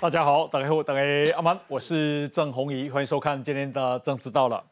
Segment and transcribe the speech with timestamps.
[0.00, 1.00] 大家好，大家好，大家
[1.36, 4.64] 阿曼，我是郑红怡，欢迎收看今天的政治到了。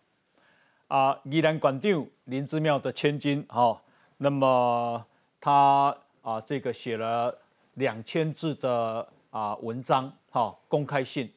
[0.86, 3.78] 啊，宜兰馆长林之妙的千金，哈，
[4.16, 5.04] 那么
[5.38, 7.36] 他啊，这个写了
[7.74, 11.30] 两千字的啊文章，哈，公开信，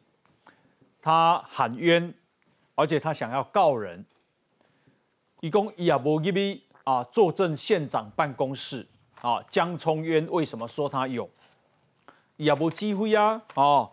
[1.01, 2.13] 他喊冤，
[2.75, 4.05] 而且他想要告人，
[5.41, 8.87] 一共也无入去啊，坐镇县长办公室，
[9.19, 11.29] 啊，江聪渊为什么说他有？
[12.41, 13.91] 也无机会啊，哦，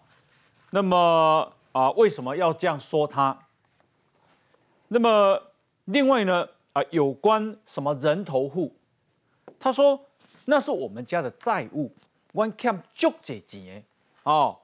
[0.70, 3.46] 那么啊，为什么要这样说他？
[4.88, 5.38] 那么
[5.84, 8.74] 另外呢，啊，有关什么人头户，
[9.60, 10.00] 他说
[10.46, 11.92] 那是我们家的债务
[12.32, 13.84] ，one cam 就这钱，
[14.22, 14.60] 哦，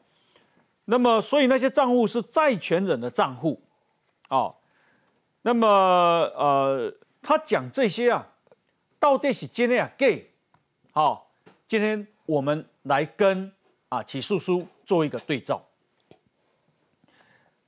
[0.87, 3.61] 那么所以那些账户是债权人的账户，
[4.31, 4.55] 哦，
[5.43, 8.29] 那么呃，他讲这些啊，
[8.99, 10.31] 到底是今天啊 gay，
[10.93, 11.31] 好，
[11.69, 13.53] 今天我们来跟。
[13.95, 15.63] 啊，起诉书做一个对照。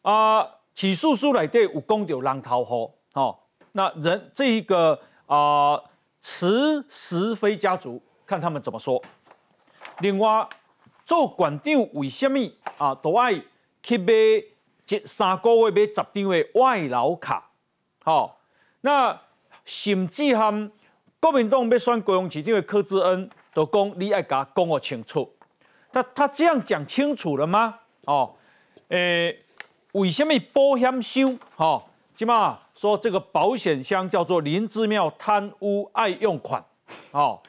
[0.03, 3.39] 啊，起诉书来对有公有浪头河，哦，
[3.73, 5.81] 那人这一个啊，
[6.19, 9.01] 慈实非家族，看他们怎么说。
[10.01, 10.49] 另外，
[11.05, 12.41] 做馆长为什么
[12.77, 13.41] 啊，都爱
[13.83, 17.51] 去买一三个月买十张的外劳卡？
[18.03, 18.41] 好，
[18.81, 19.21] 那
[19.65, 20.73] 甚至含
[21.21, 25.33] 国民党要选高雄市长的柯志恩，都讲你爱甲讲个清楚。
[25.97, 27.79] 那他这样讲清楚了吗？
[28.05, 28.35] 哦，
[28.89, 29.35] 诶，
[29.93, 31.39] 为什么保险箱？
[31.57, 31.83] 哈，
[32.15, 36.63] 起码说这个保险箱叫做林之妙贪污爱用款，
[37.13, 37.41] 哦，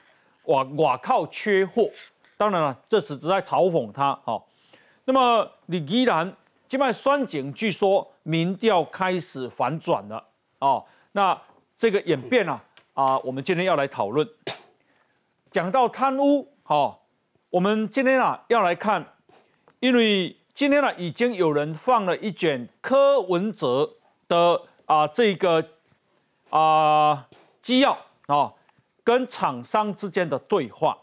[0.44, 1.90] 我我靠缺货。
[2.38, 4.18] 当然了，这是只在嘲讽他。
[4.24, 4.42] 哦，
[5.04, 6.34] 那么你依然，
[6.70, 10.24] 起码双井据说民调开始反转了。
[10.60, 11.38] 哦，那
[11.76, 14.26] 这个演变啊，啊，我们今天要来讨论，
[15.52, 16.98] 讲到贪污，哈。
[17.50, 19.14] 我们今天啊要来看，
[19.80, 23.90] 因为今天呢已经有人放了一卷柯文哲
[24.28, 25.64] 的啊这个
[26.50, 27.26] 啊
[27.62, 28.54] 机要啊
[29.02, 30.98] 跟厂商之间的对话，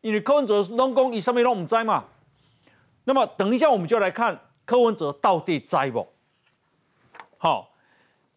[0.00, 2.04] 因为柯文哲拢讲以上面拢唔知嘛，
[3.04, 6.08] 那么等一下我们就来看柯文哲到底知不？
[7.36, 7.72] 好，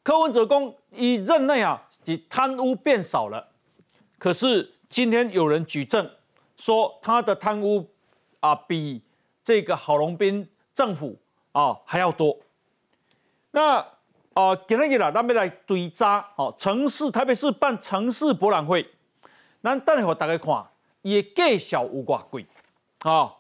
[0.04, 1.90] 柯文哲公以任内啊，
[2.30, 3.52] 贪污变少了，
[4.20, 6.12] 可是今天有人举证。
[6.64, 7.86] 说他的贪污
[8.40, 9.02] 啊，比
[9.44, 11.20] 这个郝龙斌政府
[11.52, 12.38] 啊还要多。
[13.52, 13.86] 那
[14.34, 18.90] 啊，今日啦，咱们来对查哦，城市台北市办城市博览会，
[19.62, 20.66] 咱等下给大家看，
[21.02, 22.46] 伊的介绍有偌贵
[23.00, 23.36] 啊，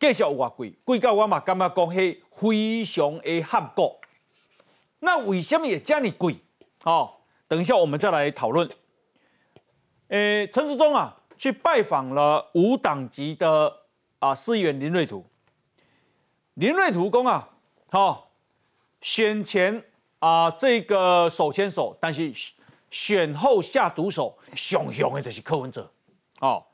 [0.00, 4.00] 介绍有偌贵，贵到我嘛感觉讲是非常的合国。
[4.98, 6.40] 那为什么也这么贵？
[6.82, 7.08] 哦，
[7.46, 8.68] 等一下我们再来讨论。
[10.08, 11.15] 诶，陈世忠啊。
[11.36, 13.72] 去拜访了无党籍的
[14.18, 15.24] 啊市议员林瑞图，
[16.54, 17.48] 林瑞图公啊，
[17.90, 18.30] 好
[19.00, 19.84] 选前
[20.18, 22.32] 啊这个手牵手，但是
[22.90, 25.90] 选后下毒手，熊熊的就是柯文哲，
[26.40, 26.64] 哦，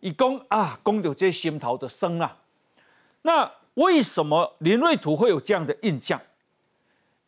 [0.00, 2.38] 以公啊公有这心头的生啊，
[3.22, 6.20] 那为什么林瑞图会有这样的印象？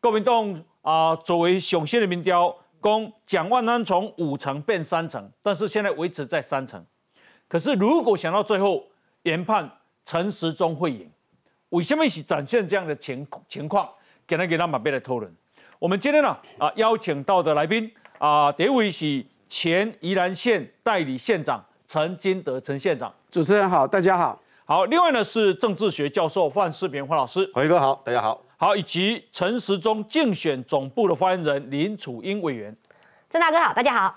[0.01, 2.57] 国民党啊作为雄县的民调。
[2.81, 6.85] 公蒋万安从五成变三成，但是现在维持在三成。
[7.47, 8.85] 可是如果想到最后
[9.23, 9.71] 研判
[10.05, 11.11] 陈时中会赢，
[11.71, 13.89] 为什么是展现这样的情情况？
[14.27, 15.33] 给他给他马贝来讨论。
[15.79, 23.13] 我们今天呢啊邀请到的来宾啊，第一位是前宜兰县代理县长陈金德陈县长。
[23.31, 24.41] 主持人好，大家好。
[24.65, 27.51] 好，另外呢是政治学教授范世平范老师。
[27.53, 28.41] 辉哥好，大家好。
[28.61, 32.77] 好，以及陈时中竞选总部的发言人林楚英委员，
[33.31, 34.15] 郑大哥好，大家好。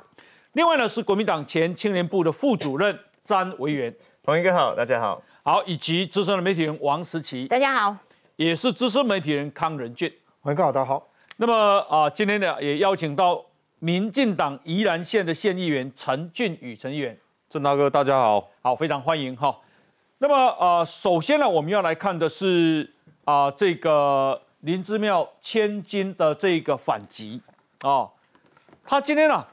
[0.51, 3.95] 另外呢是国民党前青年部的副主任詹委员，
[4.25, 5.21] 洪英哥好，大家好。
[5.43, 7.95] 好，以及资深的媒体人王时奇，大家好。
[8.35, 11.07] 也是资深媒体人康仁俊，洪英哥好，大家好。
[11.37, 13.41] 那么啊，今天呢也邀请到
[13.79, 17.17] 民进党宜兰县的县议员陈俊宇陈议员，
[17.49, 19.57] 郑大哥大家好，好，非常欢迎哈。
[20.17, 22.89] 那么啊，首先呢我们要来看的是。
[23.25, 27.41] 啊，这个林之妙千金的这个反击
[27.81, 28.09] 啊，
[28.85, 29.45] 他今天呢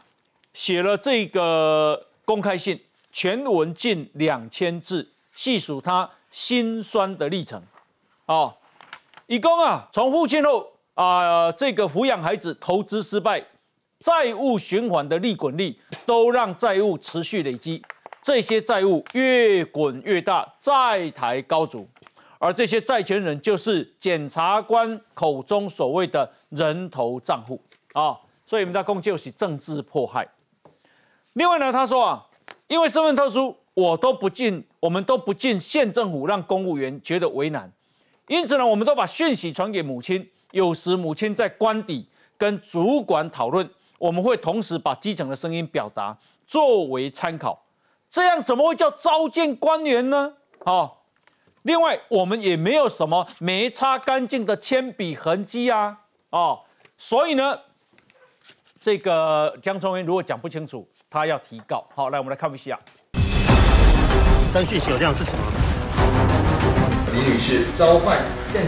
[0.53, 2.81] 写了这个公开信，
[3.13, 7.63] 全文近两千字，细数他心酸的历程
[8.27, 8.57] 啊。
[9.27, 13.45] 一共啊，从父亲后啊，这个抚养孩子、投资失败、
[14.01, 17.81] 债务循环的利滚利，都让债务持续累积，
[18.21, 21.89] 这些债务越滚越大，债台高筑。
[22.41, 27.61] 而这些债权人就是检察官口中所谓的人头账户
[27.93, 30.27] 啊，所以我们在共就是政治迫害。
[31.35, 32.27] 另外呢，他说啊，
[32.67, 37.71] 因为身份特殊我都不进，我们都不进县政府，让公务员觉得为难。
[38.27, 40.31] 因此呢，我们都把讯息传给母亲。
[40.53, 42.09] 有时母亲在官邸
[42.39, 46.17] 跟主管讨论，我们会同时把基层的声音表达
[46.47, 47.67] 作为参考。
[48.09, 50.33] 这样怎么会叫召见官员呢？
[50.65, 50.91] 哦，
[51.63, 55.99] 另外我们也没有什么没擦干净的铅笔痕迹啊，
[56.31, 56.61] 哦，
[56.97, 57.59] 所以呢，
[58.81, 61.87] 这个江聪元如果讲不清楚，他要提告。
[61.95, 62.79] 好，来我们来看一下。
[64.51, 65.39] 三讯息有量是什么？
[67.13, 68.65] 李女士召唤县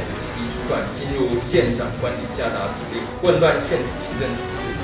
[0.95, 4.29] 进入县长官邸下达指令，混乱县府行政。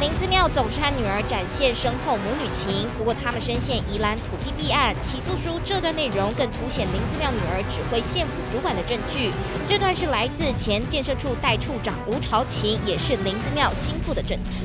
[0.00, 9.32] 林子庙总是和女儿展现深厚母女情，不过他们深陷宜兰土地弊案，起诉书这段内容更凸显林子庙女儿指挥县府主管的证据。
[9.66, 14.62] 这段是来自前建设处代处长吴朝琴，也是林子庙心腹的证词。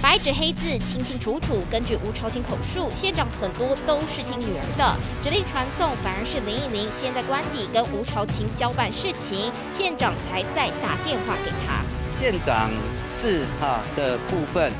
[0.00, 1.62] 白纸黑字，清清楚楚。
[1.68, 11.82] 根据吴朝清口述，县长很多都是听女儿的指令传送，反而是林忆玲先在官邸跟吴朝清交办事情，县长才再打电话给他。
[12.16, 12.70] 县长
[13.06, 14.72] 是哈的部分，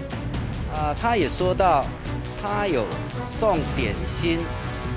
[0.72, 1.84] 啊，他也说到，
[2.40, 2.86] 他有
[3.28, 4.38] 送点心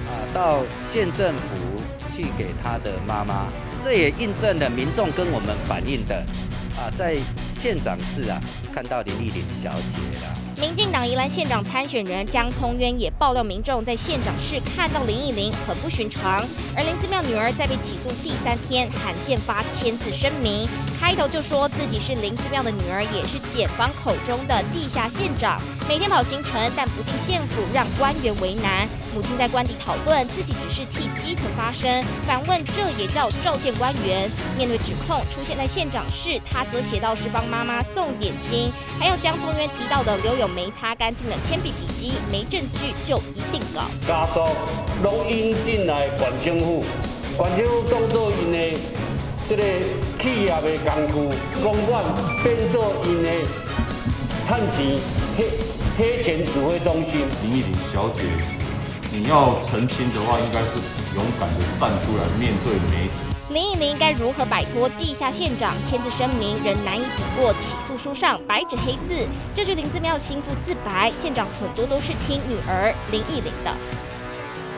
[0.06, 1.81] 啊到县政府
[2.15, 3.47] 去给他的妈妈，
[3.81, 6.15] 这也印证了民众跟我们反映的，
[6.77, 7.17] 啊，在
[7.61, 8.41] 县长室啊。
[8.73, 10.40] 看到林丽玲小姐了。
[10.59, 16.44] 民进党宜兰县长参选人江聪渊也爆料，民众在县长室看到林忆玲很不寻常。
[16.75, 20.68] 而林子庙女儿在被起诉第三天，罕见发签字声明，
[21.00, 28.88] 开头就说自己是林子庙的女儿，也是检方口中的地下县长，每天跑行程，但不进县府，让官员为难。
[29.13, 34.30] 母亲在官邸讨论，自己只是替基层发声，反问这也叫召见官员？
[34.57, 38.71] 面对指控，出现在县长室，他则写道是帮妈妈送点心。
[38.98, 43.83] 还有江聪渊提到的刘有没擦干净的铅笔笔记，没证据就一定告。
[44.07, 44.41] 家族
[45.03, 46.83] 拢引进来管政府，
[47.38, 48.79] 管政府当作因的
[49.47, 49.63] 这个
[50.17, 52.03] 企业的工具，公馆
[52.43, 53.29] 变做因的
[54.47, 54.97] 趁钱
[55.38, 55.45] 黑
[55.95, 57.19] 黑钱指挥中心。
[57.43, 58.23] 林依林小姐，
[59.11, 60.69] 你要澄清的话，应该是
[61.15, 63.30] 勇敢的站出来面对媒体。
[63.53, 69.27] 林忆玲该如何摆脱地下县长签字声明，仍难以抵过起诉书上白纸黑字。
[69.53, 73.71] 这句林子庙心腹自白，县长很多都是听女儿林忆玲的。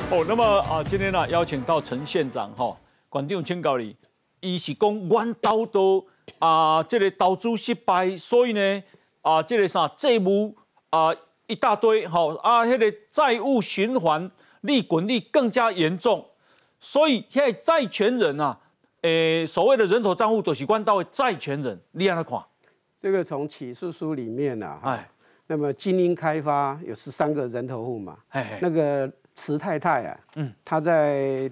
[0.09, 2.75] 哦，那么啊，今天呢邀请到陈县长哈，
[3.09, 3.95] 管定清告你，
[4.39, 6.07] 伊是讲弯刀都
[6.39, 8.83] 啊，这个投资失败，所以呢
[9.21, 10.55] 啊，这个啥债务
[10.89, 11.13] 啊
[11.45, 14.31] 一大堆哈啊，那个债务循环
[14.61, 16.25] 利滚利更加严重，
[16.79, 18.61] 所以现在债权人啊。
[19.03, 22.39] 诶，所谓的人头账户都是关到债权人，你让他看。
[22.97, 25.09] 这个从起诉书里面呢，哎，
[25.47, 31.51] 那么精英开发有十三个人头户嘛，哎，那个池太太啊，嗯，她在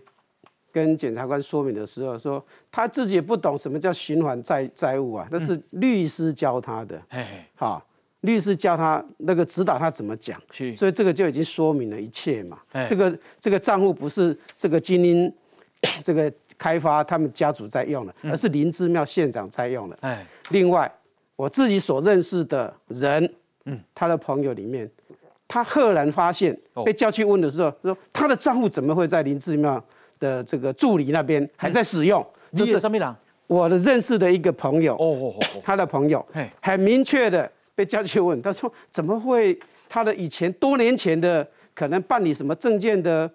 [0.72, 7.86] 跟检察官说明的时候说，她自己也不懂什么叫循环债债务啊，那是律师教她的，哎，好，
[8.22, 10.42] 律师教他那个指导他怎么讲，
[10.74, 12.58] 所以这个就已经说明了一切嘛，
[12.88, 15.34] 这个这个账户不是这个精英
[16.02, 16.32] 这个。
[16.62, 19.98] 开发他们家族在用的，而是林志庙县长在用的。
[20.02, 20.90] 哎，另外
[21.36, 23.34] 我自己所认识的人，
[23.66, 24.88] 嗯，他的朋友里面，
[25.48, 29.84] 他赫然发现被叫去问的时候，说他的账户怎么会在林志庙
[30.20, 32.24] 的这个助理那边还在使用？
[32.56, 33.16] 就是什么人？
[33.48, 36.24] 我的认识的一个朋友，哦，他的朋友，
[36.62, 43.28] 很明确的被叫去问，他说怎么会他的以前多年前的可能办理什么证件的。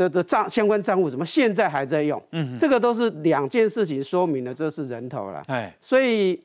[0.00, 2.22] 的的账相关账户怎么现在还在用？
[2.30, 5.42] 嗯，这个都是两件事情说明了这是人头了。
[5.48, 6.42] 哎，所以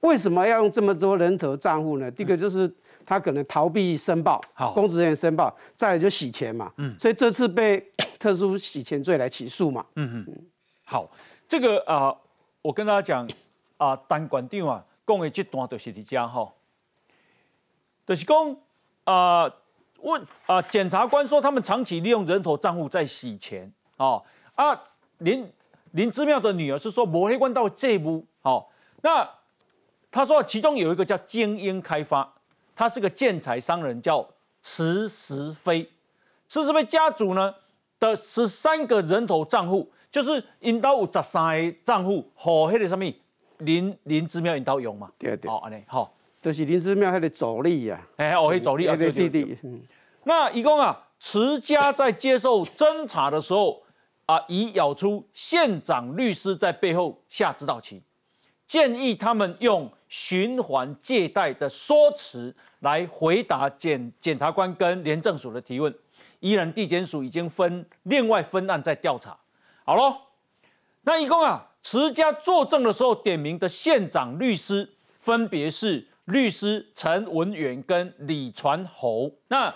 [0.00, 2.10] 为什么要用这么多人头账户呢？
[2.10, 2.72] 第一个就是
[3.04, 6.72] 他可能逃避申报，好，公职人员申报，再来就洗钱嘛。
[6.78, 7.86] 嗯，所以这次被
[8.18, 9.84] 特殊洗钱罪来起诉嘛。
[9.96, 10.36] 嗯嗯，
[10.84, 11.10] 好，
[11.46, 12.16] 这个啊，
[12.62, 13.28] 我跟大家讲
[13.76, 16.50] 啊，单管长啊，讲的这段就是你家哈，
[18.06, 18.56] 就是讲
[19.04, 19.52] 啊。
[20.04, 24.22] 问啊，检察官说他们长期利用人头账户在洗钱哦
[24.54, 24.78] 啊，
[25.18, 25.50] 林
[25.92, 28.66] 林之妙的女儿是说抹黑官到这步哦，
[29.02, 29.28] 那
[30.10, 32.32] 他说其中有一个叫精英开发，
[32.76, 34.28] 他是个建材商人，叫
[34.60, 35.90] 池石飞，
[36.48, 37.54] 池石飞家族呢
[37.98, 43.04] 的十三个人头账户，就是引导有十三个账户和那个什么
[43.58, 46.12] 林林之妙引导用嘛，对对，哦安尼好。
[46.44, 49.56] 就是林之妙他的走力呀，哎，我会走力啊，对对对。
[50.24, 53.82] 那一共啊，持家在接受侦查的时候
[54.26, 58.02] 啊，已咬出县长律师在背后下指导棋，
[58.66, 65.94] 建议他们用循环借贷的说辞来回答检检察官跟廉政署的提问，
[66.40, 69.34] 依然地检署已经分另外分案在调查。
[69.86, 70.14] 好喽，
[71.04, 79.30] 那一共啊，持家作证的时候点名的县长律师分别是律师陈文远跟李传侯。
[79.48, 79.74] 那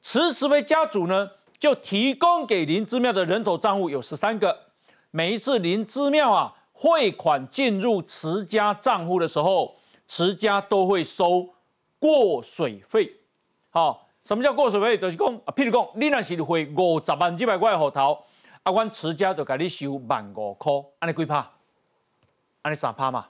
[0.00, 4.66] 池石飞家族呢，就提供给林之妙的人头账户有十三个，
[5.10, 9.76] 每一次林之妙啊汇款进入池家账户的时候，
[10.06, 11.54] 池家都会收
[11.98, 13.16] 过水费。
[13.70, 14.96] 好，什么叫过水费？
[14.96, 18.24] 就是讲啊，譬如讲，你若是汇五十万几百块户头，
[18.62, 21.50] 啊，阮持家就给你收万五块，安尼几趴？
[22.62, 23.26] 安尼三趴嘛，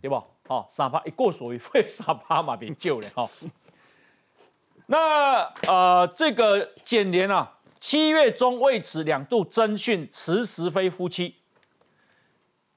[0.00, 0.22] 对不？
[0.48, 3.28] 哦，三趴一过水费三趴嘛，别救了，吼。
[4.86, 11.36] 那呃，这个检联啊，七月中为此两度侦讯池石飞夫妻。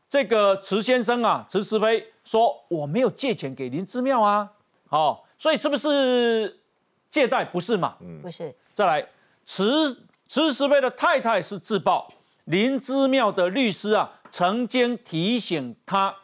[0.08, 4.52] 这个池先生啊，池石飞说我没有借钱给林之妙啊，
[4.90, 6.58] 哦，所以是不是？
[7.12, 7.98] 借贷不是嘛？
[8.02, 8.56] 嗯，不是。
[8.76, 9.08] 再来，
[9.44, 9.64] 池
[10.28, 12.08] 池石飞的太太是自曝，
[12.46, 16.16] 林之妙的律师啊，曾经提醒他，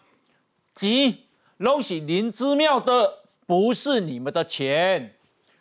[0.76, 1.25] 即
[1.58, 5.16] 东西林之妙的不是你们的钱，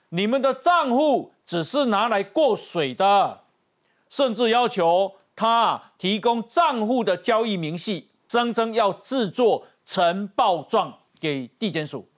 [0.09, 3.43] 你们的账户只是拿来过水的，
[4.09, 12.09] 甚至要求他提供账户的交易明细，声称要制作呈报状给地检署。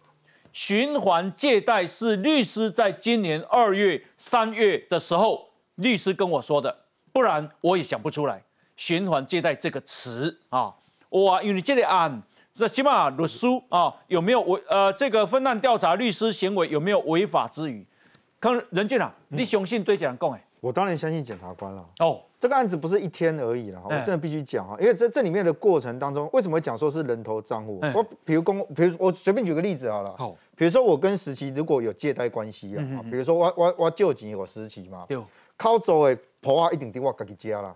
[0.52, 8.42] 循环借贷是律师在今年二月、三月的时候，律师跟我说的，不然我也想不出来
[8.74, 10.74] “循环借贷”这个词啊。
[11.10, 12.22] 哇，因为这个案，
[12.56, 17.86] 这起码律师啊有没有违呃这个分案调查律师行为有没有违法之余？
[18.40, 20.42] 可任俊啊，你相信对这样讲哎？
[20.60, 21.86] 我当然相信检察官了。
[21.98, 22.18] 哦。
[22.38, 27.78] 这个案子不是一天而已了，我真的必须讲啊，因为这这里面的过程当中，为什么讲说是人头账户？
[27.94, 35.06] 我比如公，比如我随便举个例子好了，好，比如说我跟石琪如果有借贷关系啊，比如说我我我借钱我石琪嘛，
[35.58, 36.18] 靠走的。
[36.42, 37.74] 婆啊，一定得我家己家啦。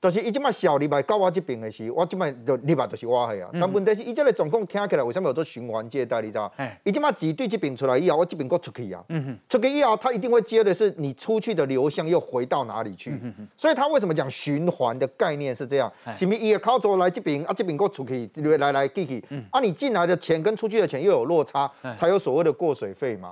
[0.00, 3.50] 就是伊即摆小礼拜到我即边的时，我即摆就入来就是我的啊。
[3.54, 6.20] 但问题是，伊这个状况听起来为什么有做循环借贷？
[6.20, 6.52] 你知道？
[6.84, 9.04] 伊即摆只对这边出来以后，我即边搁出去啊。
[9.48, 13.12] 出去以后，他一定会接的是你出去的流向又回到哪里去？
[13.56, 15.92] 所以他为什么讲循环的概念是这样？
[16.16, 19.24] 是咪伊靠走来即边啊，即边搁出去来来去去。
[19.50, 23.30] 啊，你进来的钱跟出去的钱又有落差，才有所谓的过水费嘛。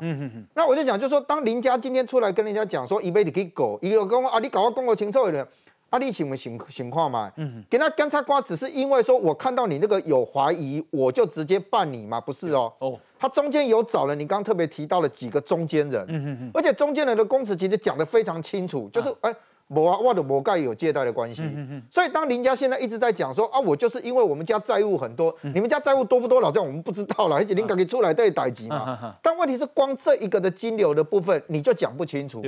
[0.54, 4.76] 那我就讲，就是说，当林家今天出来跟人家讲说，一辈子可以狗，伊就讲啊，你搞我。
[4.76, 5.46] 讲个清楚一点，
[5.96, 7.32] 啊，你请问情情况嘛？
[7.36, 12.20] 嗯，给他干察瓜，只是因为说我看到你那个有怀疑，我就直接办你嘛？
[12.20, 12.70] 不是哦。
[12.80, 19.34] 哦，他中间有找了你刚刚特别提到了几个中间人，嗯嗯嗯，而且中间人的公词其实讲的非常清楚，就是哎，
[19.68, 26.40] 我啊，我的我盖有借贷的关系，嗯嗯所以当林家现在一直在讲说啊，我就是因为我们家债务很多，你们家债务多不多？
[26.40, 29.14] 老样我们不知道了，而且林赶紧出来对代级嘛。
[29.20, 32.42] 但问题是，光这一个的金流的部分，你就讲不清楚。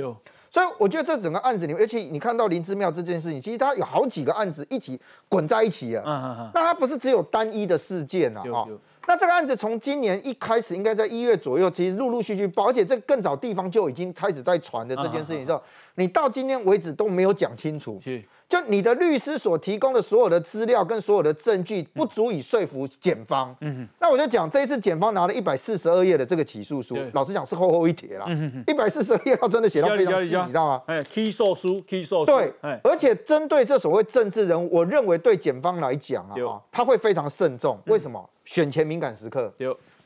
[0.49, 6.49] 所以我觉得这整个案子里面，尤其你看到林之妙这件事情，其实它有好几个案子一起滚在一起啊。
[6.55, 8.41] 那它不是只有单一的事件啊。
[8.41, 8.67] 哈。
[9.07, 15.61] 那这个案子从今年一开始，应该在一月左右，其实陆陆续续报，而且这更早地方就已经开始在传的这件事情时候，
[15.99, 18.01] 你到今天为止都没有讲清楚。
[18.47, 23.55] 就你的律师所提供的所有的资料跟所有的证据，不足以说服检方。
[23.61, 28.25] 嗯那我就讲这一次检方拿了一百四十二页的这个起诉书，老实讲是厚厚一叠啦。
[28.27, 30.81] 嗯一百四十二页要真的写到非常细，你知道吗？
[30.87, 32.25] 哎，起诉书，起诉书。
[32.25, 32.51] 对，
[32.83, 37.77] 而且针对这所谓政治人物，我认为对检方来讲啊，他会非常慎重。
[37.85, 38.27] 为什么？
[38.45, 39.53] 选前敏感时刻。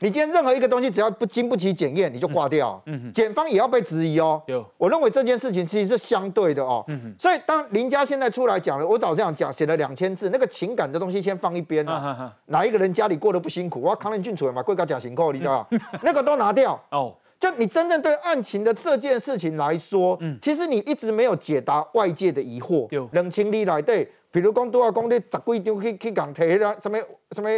[0.04, 0.08] 有。
[0.08, 2.80] 你今天任何一个东西只要不经不起检验，你就挂掉。
[2.86, 4.42] 嗯检方也要被质疑哦。
[4.46, 6.84] 有，我认为这件事情其实是相对的哦。
[6.88, 12.32] 嗯所以当林家现在出来讲了，我早上讲写了两千字，那个情感的东西先放一边啊。
[12.46, 13.80] 哪一个人家里过得不辛苦？
[13.80, 15.66] 我要康仁俊出来嘛，贵高讲情况，你知道
[16.02, 16.78] 那个都拿掉。
[16.90, 17.14] 哦。
[17.40, 22.86] 就你真正对案情的这件事情来说，嗯，其实你一直没有解答外界的疑惑。
[22.90, 23.08] 有。
[23.12, 24.10] 冷清理来对。
[24.34, 26.98] 比如讲，都要讲你十几张去去港提啦，什么
[27.30, 27.48] 什么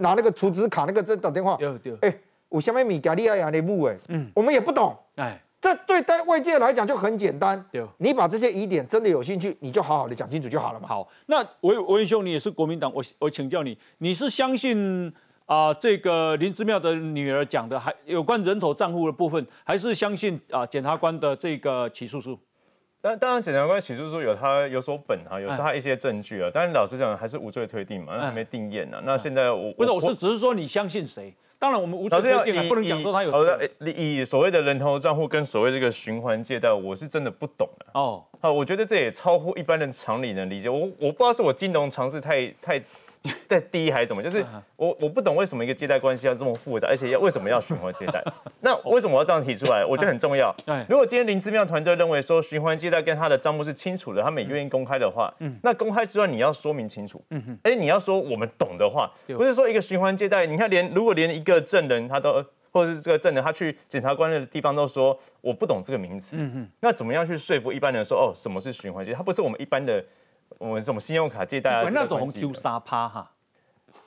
[0.00, 10.88] 拿那个储值卡那个在打电话，对对，哎，有什么米加利亚亚的木诶，嗯，我们也不懂，哎，这对待外界来讲就很简单，对，你把这些疑点真的有兴趣，你就好好的讲清楚就好了嘛。
[10.88, 15.12] 好，那文文兄，你也是国民党，我我请教你，你是相信
[15.44, 22.38] 啊这个林之妙的女儿讲的，还有关人头账户的部分，还是相信啊检察官的这个起诉书？
[23.02, 26.48] 但当然，检察官起诉书有他有所本啊，有他一些证据啊。
[26.54, 29.02] 但是老实讲，还是无罪推定嘛，那还没定验呢。
[29.04, 31.34] 那现在我不是，我是只是说你相信谁？
[31.58, 33.32] 当然我们无罪推定，不能讲说他有。
[33.32, 38.22] 好的，以所谓的人头账户跟所谓这个循环借贷，我是真的不懂的哦。
[38.40, 40.68] 好，我觉得这也超乎一般人常理能理解。
[40.68, 42.80] 我我不知道是我金融常识太太
[43.48, 44.22] 在第一还是怎么？
[44.22, 44.44] 就是
[44.76, 48.22] 我我不懂为什么一个借贷关系要这么复杂，而且要为什么要循环借贷？
[48.60, 49.84] 那为什么我要这样提出来？
[49.84, 50.54] 我觉得很重要。
[50.88, 57.22] 如果今天林之妙团队认为说循环借贷跟他的账目是清楚的，他们也愿意公开的话，嗯那公开之外你要说明清楚。
[57.30, 69.12] 嗯哼，哎，你要说我们懂的话，不是说一个循环借贷，你看连如果连一个证人他都或者是这个证人他去检察官的地方都说我不懂这个名词，嗯哼，那怎么样去说服一般人说哦什么是循环借？
[69.12, 70.04] 它不是我们一般的。
[70.58, 71.88] 我们什么信用卡借贷啊？
[71.92, 73.30] 那种 Q 三趴哈，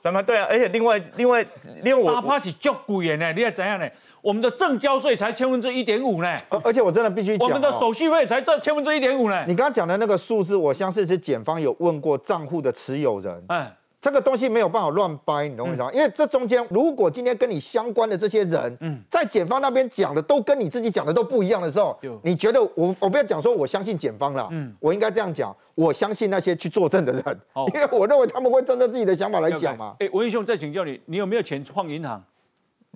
[0.00, 1.46] 三趴对啊，而且另外另外
[1.82, 3.88] 另外三趴是足贵的呢，你要怎样呢？
[4.20, 9.44] 我们的正交税才千分之一点五呢，而而且我真的必须讲，我们的手续费才这千分之一点五呢。
[9.46, 13.76] 你刚刚讲的那个数字，我相信是检方有问过账户的持有人，哎。
[14.00, 15.90] 这个东西没有办法乱掰，你懂我意思吗？
[15.92, 27.40] 因为这中间，如果今天跟你相关的这些人，嗯，在检方那边讲的都跟你自己讲的都不一样的时候，你觉得我我不要讲说我相信检方了，嗯，我应该这样讲，我相信那些去作证的人，
[27.74, 29.96] 因为我认为他们会站在自己的想法来讲嘛。
[29.98, 32.22] 哎，文英兄再请教你，你有没有钱放银行？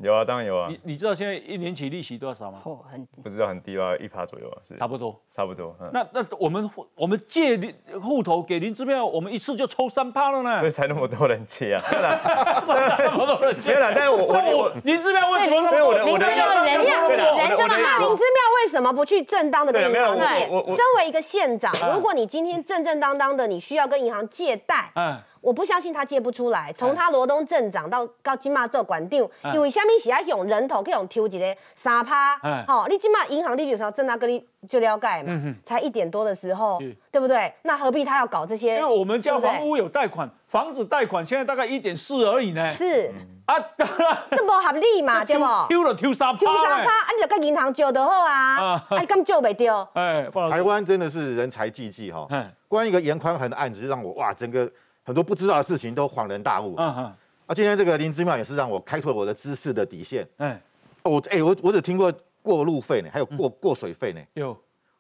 [0.03, 0.69] 有啊，当然有啊。
[0.71, 2.61] 你你知道现在一年期利息多少吗？
[2.65, 5.77] 哦，很不知道很低吧，一趴左右啊，是差不多，差不多。
[5.93, 7.59] 那那我们我们借
[8.01, 11.83] 户头给林志妙，我们一次就抽三趴了呢，所以才那么多人借啊。
[11.93, 15.55] 那么多人借了，但是我我林志妙为什么？
[15.61, 20.47] 林志妙人家人这么好，林志妙为什么不去正当的跟银行借？
[20.75, 25.19] 身为一个县长，如果你今天正正当当的，你需要跟银行借贷，嗯。
[25.41, 26.73] 我不相信他借不出来。
[26.75, 36.79] 从他罗东镇长到到金马做馆长，因为虾米是要用人头去用抽一个三趴，好，你金马银行利率的时候，正大跟你就了解嘛，才一点多的时候，
[37.11, 37.53] 对不对？
[37.63, 38.77] 那何必他要搞这些？
[38.77, 42.73] 因为我们家房屋有贷款，房子贷款现在大概一点四而已呢。
[42.75, 43.11] 是
[43.47, 43.57] 啊，
[44.31, 45.45] 这不合理嘛，对不？
[45.45, 49.89] 抽了抽三趴，抽三趴，啊，你就跟银行借就好啊，啊，你敢借不掉？
[49.95, 52.29] 哎，台湾真的是人才济济哈。
[52.69, 54.71] 关于一个严宽恒的案子，让我哇，整个。
[55.11, 56.77] 很多不知道的事情都恍然大悟。
[56.77, 57.13] 啊，
[57.53, 60.25] 今天这个林之妙也是让我开拓我的知识的底线。
[60.37, 60.63] 哎，
[61.03, 64.21] 我哎我我只听过过路费呢，还有过过水费呢。
[64.35, 64.57] 有，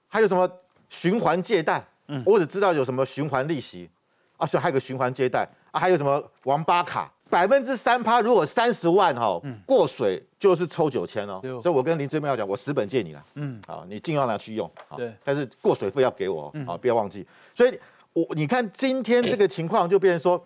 [0.08, 0.50] 还有什么
[0.88, 1.80] 循环借贷？
[2.08, 3.88] 嗯，我只知道有什么循环利息，
[4.36, 11.38] 啊，是还有个循环借贷啊，还有什么王八卡，百分之三趴，如果三十万哈过水就是抽九千哦。
[11.62, 13.24] 所以我跟林之妙讲，我十本借你了。
[13.34, 14.68] 嗯，好，你尽量拿去用。
[14.96, 17.24] 对，但是过水费要给我，好，不要忘记。
[17.54, 17.78] 所以。
[18.12, 20.44] 我你看今天这个情况就变成说，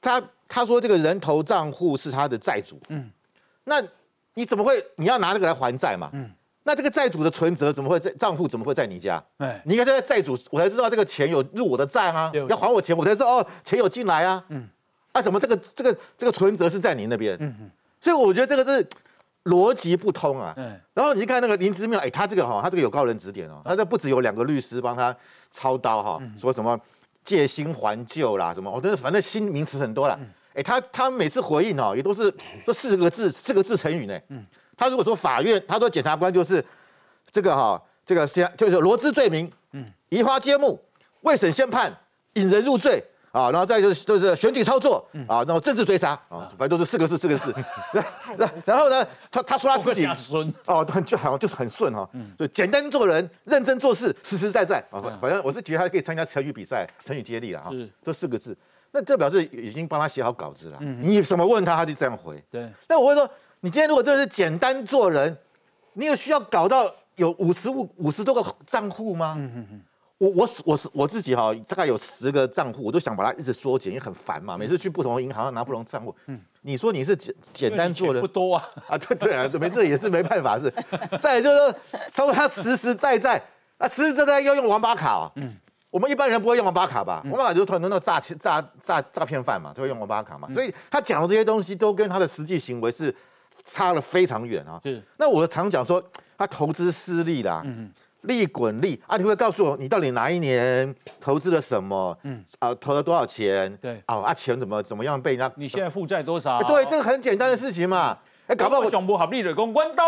[0.00, 3.10] 他他说这个人头账户是他的债主，嗯，
[3.64, 3.82] 那
[4.34, 6.10] 你怎么会你要拿这个来还债嘛？
[6.12, 6.30] 嗯，
[6.62, 9.22] 那这个债主的存折怎么会在账户怎么会在你家？
[9.38, 14.68] 哎，你应该在债主，我才知道这个钱有入我的账啊，要还我钱，我才知道哦，钱有进来啊，嗯，
[15.12, 17.36] 啊，怎么这个这个这个存折是在你那边？
[17.40, 18.86] 嗯嗯，所以我觉得这个是。
[19.44, 20.54] 逻辑不通啊！
[20.94, 25.14] 然后你看那个林之妙，哎，他这个哈，他这个有高人指点哦，他这不止有两个律师帮他
[25.50, 26.78] 操刀哈，说什么
[27.22, 30.18] 借新还旧啦，什么，我真的反正新名词很多了。
[30.54, 32.32] 哎，他他每次回应哦，也都是
[32.64, 34.18] 这四个字，四个字成语呢。
[34.28, 34.44] 嗯
[34.76, 36.64] 他如果说法院，他说检察官就是
[37.30, 40.80] 这个哈，这个先就是罗织罪名，嗯，移花接木，
[41.20, 41.96] 未审先判，
[42.32, 43.00] 引人入罪。
[43.34, 47.52] 啊，然后再就是就是选举操作啊，然后政治追杀啊，反正都是四个字四个字。
[48.38, 50.06] 那然后呢，他他说他自己
[50.66, 55.02] 哦，就好像就是很顺哈，就简单做人，认真做事，实实在在啊。
[55.20, 57.70] 反正我是觉得他可以参加成语比赛，成语接力了哈。
[58.04, 58.56] 这四个字，
[58.92, 60.78] 那这表示已经帮他写好稿子了。
[60.80, 62.40] 你什么问他，他就这样回。
[62.48, 62.72] 对。
[62.86, 63.28] 那我会说，
[63.60, 65.36] 你今天如果真的是简单做人，
[65.94, 69.36] 你有需要搞到有五十五五十多个账户吗？
[70.18, 74.56] 我我是我是我自己哈，大概有十个账户，我都想把它一直缩减，因为很烦嘛。
[74.56, 78.68] 每次去不同的银行拿不同账户，嗯，你说你是简简单做的不多啊？
[78.88, 80.72] 啊，对对啊，没这也是没办法是。
[81.20, 81.74] 再就是说，
[82.12, 83.42] 稍微他实实在在
[83.76, 85.56] 啊，实实在在要用王八卡，嗯，
[85.90, 87.20] 我们一般人不会用王八卡吧？
[87.24, 90.48] 王八卡就是很多那诈骗诈诈诈骗犯嘛，就会用王八卡嘛。
[90.54, 93.12] 所以他讲的这些东西都跟他的实际行为是
[93.64, 94.80] 差了非常远啊。
[94.84, 95.02] 是。
[95.16, 96.00] 那我常讲说，
[96.38, 97.62] 他投资失利啦。
[97.64, 97.92] 嗯。
[98.24, 99.16] 利滚利啊！
[99.16, 102.16] 你会告诉我你到底哪一年投资了什么？
[102.22, 103.74] 嗯啊，投了多少钱？
[103.78, 105.52] 对哦，啊钱怎么怎么样被人家？
[105.56, 106.60] 你现在负债多少？
[106.62, 108.18] 对，这个很简单的事情嘛。
[108.46, 110.04] 哎，搞不好我上不合理的讲，弯刀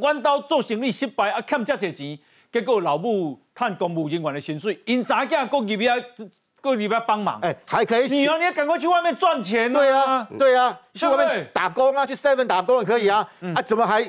[0.00, 2.18] 弯刀做生意失败啊，欠这些钱，
[2.52, 6.02] 结果老母探公务人员的薪水，因咋个过几边
[6.62, 7.40] 过几边帮忙？
[7.40, 8.06] 哎，还可以。
[8.10, 9.72] 你啊，你要赶快去外面赚钱。
[9.72, 13.26] 对啊，对啊，去外面打工啊，去 seven 打工也可以啊。
[13.54, 14.02] 啊，怎么还？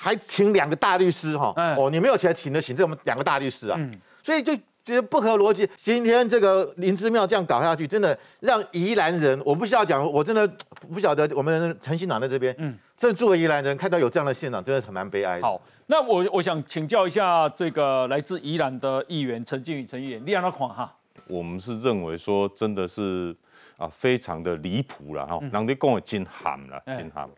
[0.00, 3.76] 还请两个大律师哈，哦，你没有钱请得请这么两个大律师啊，
[4.22, 5.68] 所以就觉得不合逻辑。
[5.74, 10.48] 今天这个林之妙这样搞下去，真的让宜兰人，我不需要讲，我真的
[10.92, 15.40] 不晓得我们陈新党在这边，嗯，这作为宜兰人看到有这样的现场，真的很蛮悲哀。
[15.40, 20.94] 好，那我我想请教一下这个来自宜兰的议员陈进宇陈议员，你让他看哈。
[21.26, 23.36] 我们是认为说，真的是。
[23.78, 27.30] 啊，非常的离谱了哈，人哋讲的真喊了，真喊。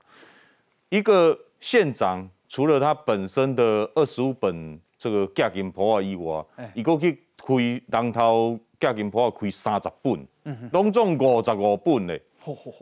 [0.88, 7.54] 一个县长除了他本身的二十五本这个价金簿啊以外，伊过去开
[7.86, 10.26] 人头价金簿啊开三十本，
[10.72, 12.20] 拢总五十五本嘞。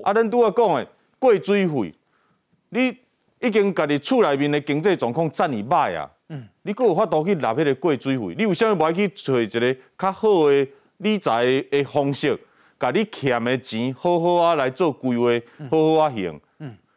[0.05, 1.95] 啊，咱拄啊讲的过水费，
[2.71, 2.97] 你
[3.41, 6.11] 已经家己厝内面的经济状况真哩歹啊，
[6.63, 8.35] 你阁有法度去纳迄个过水费？
[8.39, 12.41] 你为啥物无去找一个较好的理财的方式，
[12.81, 16.41] 甲你欠的钱好好啊来做规划，好好啊用？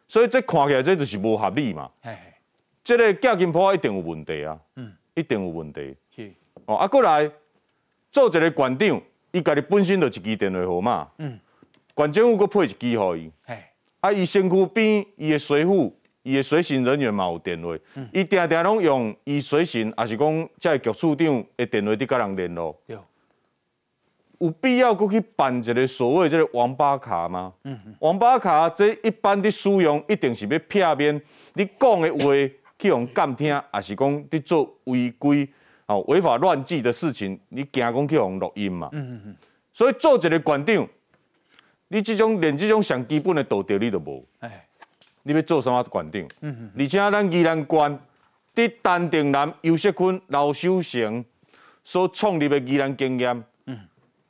[0.08, 1.90] 所以这看起来这就是无合理嘛。
[2.84, 4.92] 这个价金铺一定有问题啊，嗯。
[5.14, 5.94] 一定有问题。
[6.14, 6.32] 是。
[6.64, 7.30] 哦，啊，过来
[8.10, 11.08] 做一个馆长，伊家己本身就一支电话号码。
[11.18, 11.38] 嗯。
[11.94, 13.30] 县政府阁配一支予伊，
[14.00, 15.92] 啊，伊身躯边伊的随扈、
[16.22, 17.76] 伊的随行人员嘛有电话，
[18.12, 22.80] 伊定定拢用伊随行，也是讲这局处长的电话伫甲人联络。
[24.38, 27.52] 有必要阁去办一个所谓即个网吧卡吗？
[27.64, 32.32] 嗯，网吧卡这一般的使用，一定是要片面，你讲的话
[32.82, 35.48] 去用监听，也是讲伫做违规、
[35.86, 38.90] 哦违法乱纪的事情，你惊讲去用录音嘛？
[39.72, 40.88] 所以做一个馆长。
[41.88, 44.66] 你这种连这种上基本的道德你都无，哎，
[45.24, 46.22] 你要做什么馆长？
[46.40, 46.70] 嗯嗯。
[46.78, 47.98] 而且咱宜兰县
[48.54, 51.24] 伫丹定南优秀坤、刘秀成
[51.84, 53.78] 所创立的宜兰经验，嗯，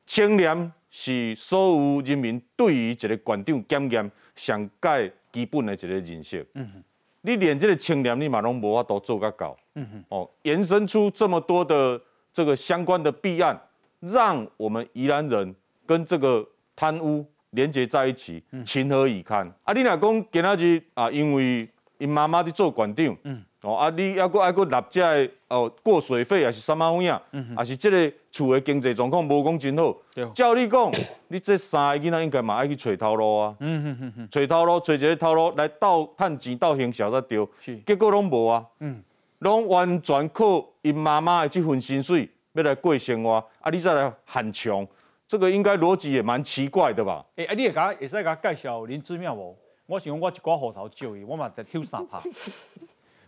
[0.07, 6.45] 清廉是所有人民对于一个馆长检验上界基本的一个认识。
[6.55, 6.85] 嗯哼。
[7.23, 9.57] 你连这个清廉你嘛拢无法度做个到。
[9.75, 10.05] 嗯哼。
[10.11, 12.01] 哦，延伸出这么多的
[12.33, 13.61] 这个相关的弊案，
[14.01, 15.55] 让我们宜兰人
[15.87, 17.27] 跟这个贪污。
[17.53, 19.47] 连接在一起，情何以堪？
[19.65, 23.15] 啊，你若讲今仔日啊，因为因妈妈伫做馆长，
[23.63, 27.23] 哦，啊，你还佫还佫纳这哦过水费，也是什么物啊，
[27.59, 29.97] 也是即个厝的经济状况无讲真好。
[30.35, 30.91] 照你讲，
[31.29, 33.55] 你这三个囡仔应该嘛爱去找头路啊。
[33.61, 37.49] 嗯嗯嗯嗯，找头路，找一个头路来斗趁钱斗行销才对。
[37.87, 38.67] 结果拢无啊。
[38.81, 39.01] 嗯，
[39.39, 44.87] 拢完全靠因妈妈的这份薪水要来过生活，啊，你再来喊穷。
[45.29, 47.25] 这个应该逻辑也蛮奇怪的吧？
[47.37, 49.57] 哎，你也甲会使甲介绍林志妙无？
[49.87, 52.19] 我想我一寡户头借伊，我嘛在抽三拍。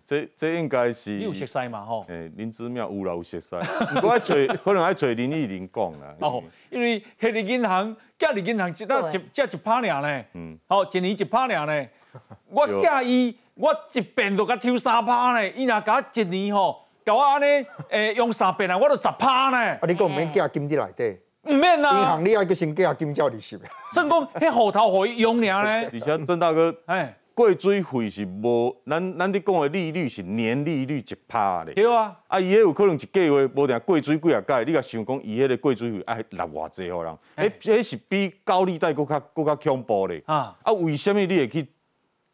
[0.07, 1.81] 这这应该是你有熟悉嘛？
[1.85, 2.05] 吼？
[2.09, 3.57] 哎，林子庙有啦有熟悉，
[3.95, 6.15] 不过爱找 可能爱找林忆玲讲啦。
[6.21, 10.25] 哦，因为迄个银行，家里银行一单一只一拍尔呢。
[10.35, 10.59] 嗯。
[10.67, 11.89] 好，一年一拍尔呢。
[12.49, 19.59] 我寄伊我一遍都甲抽三拍呢，伊若甲一年吼，甲我安尼诶用三遍啊，我都十拍呢。
[19.59, 21.19] 啊，你讲免寄金伫内底？
[21.51, 23.65] 唔免啦，银行你爱去先寄金交利息的。
[23.93, 25.89] 正讲，迄户头可以用俩呢。
[25.93, 31.75] 而且郑大哥，哎，过水费是无，咱咱伫讲的利率是年利率一趴咧。
[31.75, 37.19] 对啊，啊，伊迄有可能一个月无定过水几啊届，你甲想讲，伊迄个过水费爱纳偌济互人？
[37.37, 40.23] 迄，迄是比高利贷搁较搁较恐怖咧。
[40.27, 41.67] 啊啊，为什物你会去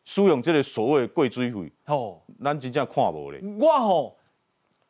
[0.04, 1.72] 使用即个所谓过水费？
[1.86, 3.40] 哦，咱真正看无咧。
[3.58, 4.16] 我吼，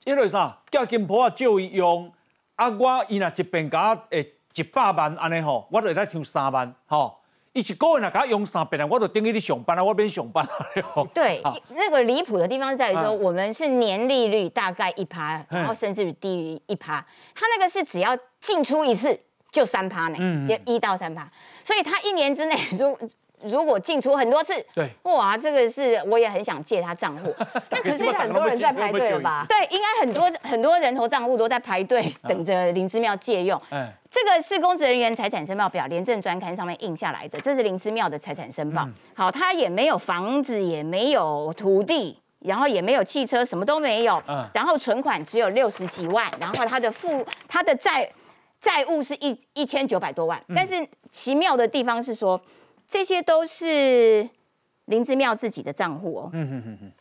[0.04, 0.58] 因为啥？
[0.70, 2.12] 叫金婆啊，借伊用。
[2.56, 7.19] 啊，我伊若一遍甲诶一百万安尼吼，我就来抽三万吼。
[7.52, 11.04] 伊一个月若甲用三遍啊，我就等于你上班啊，我边上班啊。
[11.12, 17.04] 对，那个离谱的地方在于说，我们是年利率大概一趴，然后甚至于低于一趴。
[17.34, 19.18] 他那个是只要进出一次
[19.50, 21.26] 就三趴呢，要一到三趴，
[21.64, 22.96] 所以他一年之内如。
[23.42, 27.34] 如果进出很多次，对，哇，这个是我也很想借他账户。
[27.70, 29.46] 那可是很多人在排队了吧？
[29.48, 33.60] 对，应该很多很多人头账户都在排队等着林之妙借用。
[33.70, 38.86] 嗯，这个是公职人员财产申报表，廉政专刊上面印下来的，这是林之妙的财产申报。
[39.14, 44.22] 好，他也没有房子，也没有土地，然后也没有汽车，什么都没有。
[44.28, 48.06] 嗯，然后存款只有六十几万，然后他的负他的债
[48.60, 50.38] 债务是一一千九百多万。
[50.54, 52.38] 但是奇妙的地方是说。
[52.90, 54.28] 这些都是
[54.86, 56.30] 林之妙自己的账户哦。
[56.32, 56.92] 嗯嗯嗯嗯，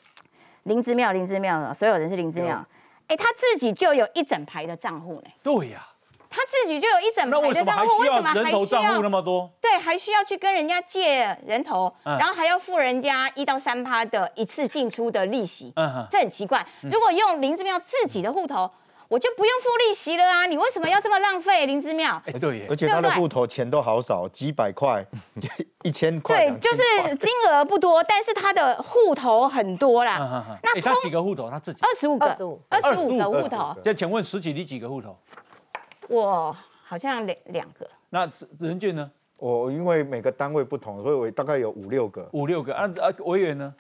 [0.64, 2.64] 林之妙，林之妙，所有人是林之妙。
[3.08, 5.32] 哎，他自己就有一整排的账户呢。
[5.42, 5.84] 对呀，
[6.30, 9.50] 他自己就有一整排的账户，为什么还需要那么多？
[9.60, 15.74] 对，还需要去跟人家借人头，然后还要付人家一到三趴的一次进出的利息。
[15.76, 16.64] 嗯哼，这很奇怪。
[16.84, 18.70] 如果用林之妙自己的户头。
[19.10, 20.46] 我就不用付利息了啊！
[20.46, 22.22] 你为什么要这么浪费林之妙？
[22.28, 25.04] 哎，对，而且他的户头钱都好少，几百块
[25.84, 26.48] 一千块。
[26.48, 30.60] 对，就是金额不多，但是他的户头很多啦。
[30.62, 31.50] 那他几个户头？
[31.50, 33.76] 他自己二十五个，二十五，二十五个户头。
[33.84, 35.18] 就请问十几你几个户头？
[36.08, 37.90] 我好像两两个。
[38.12, 39.10] 那任俊呢？
[39.40, 42.30] 我因为每个单位不同，所以我大概有五六个。
[42.34, 43.10] 五六个啊啊！
[43.26, 43.74] 委员呢？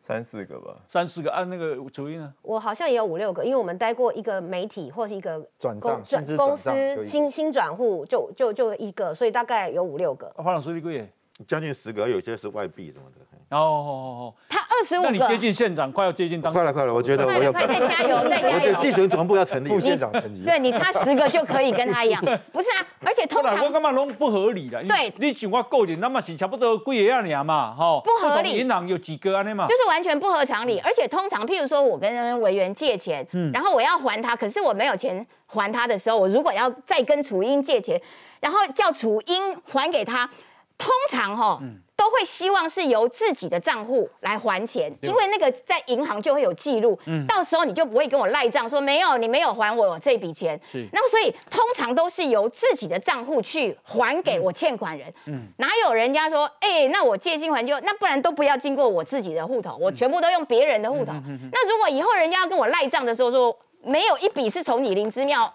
[0.00, 1.30] 三四个吧，三四个。
[1.30, 2.32] 按那个主意呢？
[2.42, 6.02] 我好像也有五六个，因为我们待过一个媒体或是一个转账
[6.36, 10.32] 公司新新转户，就就就一个，所以大概有五六个。
[10.36, 11.08] 花老师你贵？
[11.46, 13.27] 将近十个，有些是外币什么的。
[13.50, 18.54] 哦哦哦，他二十五个，那你接近县长，快要接近当，快了快了，我觉得我要快再加油再加油。
[18.54, 20.44] 我觉得竞选总部要成立，副县长层级。
[20.44, 22.86] 对你差十个就可以跟他一样， 不是啊？
[23.06, 24.82] 而且通常我干嘛弄不合理了？
[24.84, 28.58] 对，你讲我个人那么是差不多贵一样嘛，哈，不合理。
[28.58, 29.42] 银行有几个啊？
[29.42, 30.78] 那嘛，就是完全不合常理。
[30.80, 37.98] 而且通常，譬如说我跟委员借钱，然后我要还他，可是我没有钱还他的时候，我如果要再跟楚英借钱，
[38.40, 40.28] 然后叫楚英还给他，
[40.76, 41.58] 通常哈。
[41.98, 50.58] 都会希望是由自己的账户来还钱，因为那个在银行就会有记录，到时候你就不会跟我赖账，说没有你没有还我这笔钱。
[50.70, 55.12] 是那么所以通常都是由自己的账户去还给我欠款人。
[55.26, 61.12] 嗯哪有人家说，哎，那我借新还旧，那不然都不要经过我自己的户头，我全部都用别人的户头。
[61.50, 65.52] 那如果以后人家要跟我赖账的时候，说没有一笔是从你林之庙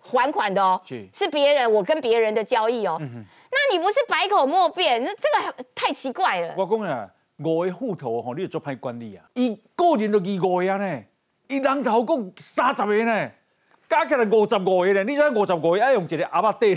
[0.00, 0.80] 还款的哦，
[1.14, 3.00] 是别人我跟别人的交易哦。
[3.50, 5.02] 那你不是百口莫辩？
[5.02, 6.54] 那这个太奇怪了。
[6.56, 7.08] 我讲啊，
[7.38, 9.24] 五个户头吼，你做歹管理啊。
[9.34, 11.02] 伊个人都二五个呢，
[11.48, 13.30] 伊人头共三十个呢，
[13.88, 15.04] 加起来五十五个呢。
[15.04, 16.74] 你知五十五个要用一个阿爸对，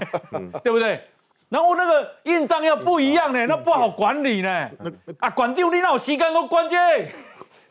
[0.62, 1.00] 对不对？
[1.48, 4.70] 然后那个印章要不一样呢，那不好管理呢。
[5.18, 6.76] 啊，管掉你那有时间我关这，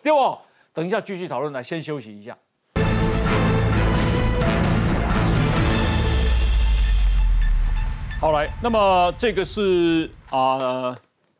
[0.03, 0.37] 对不？
[0.73, 2.37] 等一下继续讨论，来先休息一下。
[8.21, 10.95] 好来，那么这个是啊，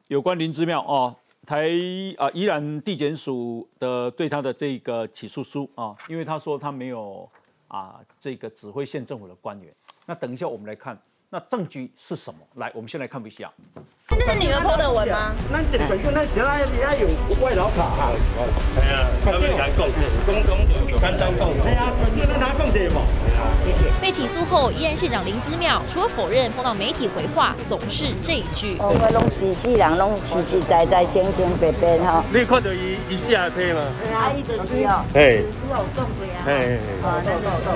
[0.08, 1.16] 有关林之妙啊，
[1.46, 1.70] 台
[2.18, 7.30] 啊宜兰地检署的对他的这个起诉书啊，因为他说他没有
[7.68, 9.72] 啊这个指挥县政府的官员，
[10.08, 11.00] 那等一下我们来看。
[11.34, 12.40] 那证据是什么？
[12.56, 13.50] 来，我们先来看一下。
[14.10, 15.32] 这是女儿泼的文吗？
[15.50, 18.12] 那这个用那谁来比较用外劳卡啊？
[18.76, 19.88] 哎呀，他们来讲，
[20.28, 21.48] 公公就简单讲。
[21.64, 23.00] 哎呀，反正拿讲这嘛。
[24.02, 28.76] 被起诉后，宜安县长林姿妙除了否认碰到媒体回话，总是这一句。
[28.80, 32.22] 我拢拢实实在在、清清白白哈。
[32.34, 33.82] 你看到伊伊下批嘛？
[34.14, 35.06] 阿姨就是哦。
[35.16, 35.40] 哎。
[35.40, 36.44] 都有讲过啊。
[36.46, 36.76] 哎。
[37.00, 37.72] 啊，对对对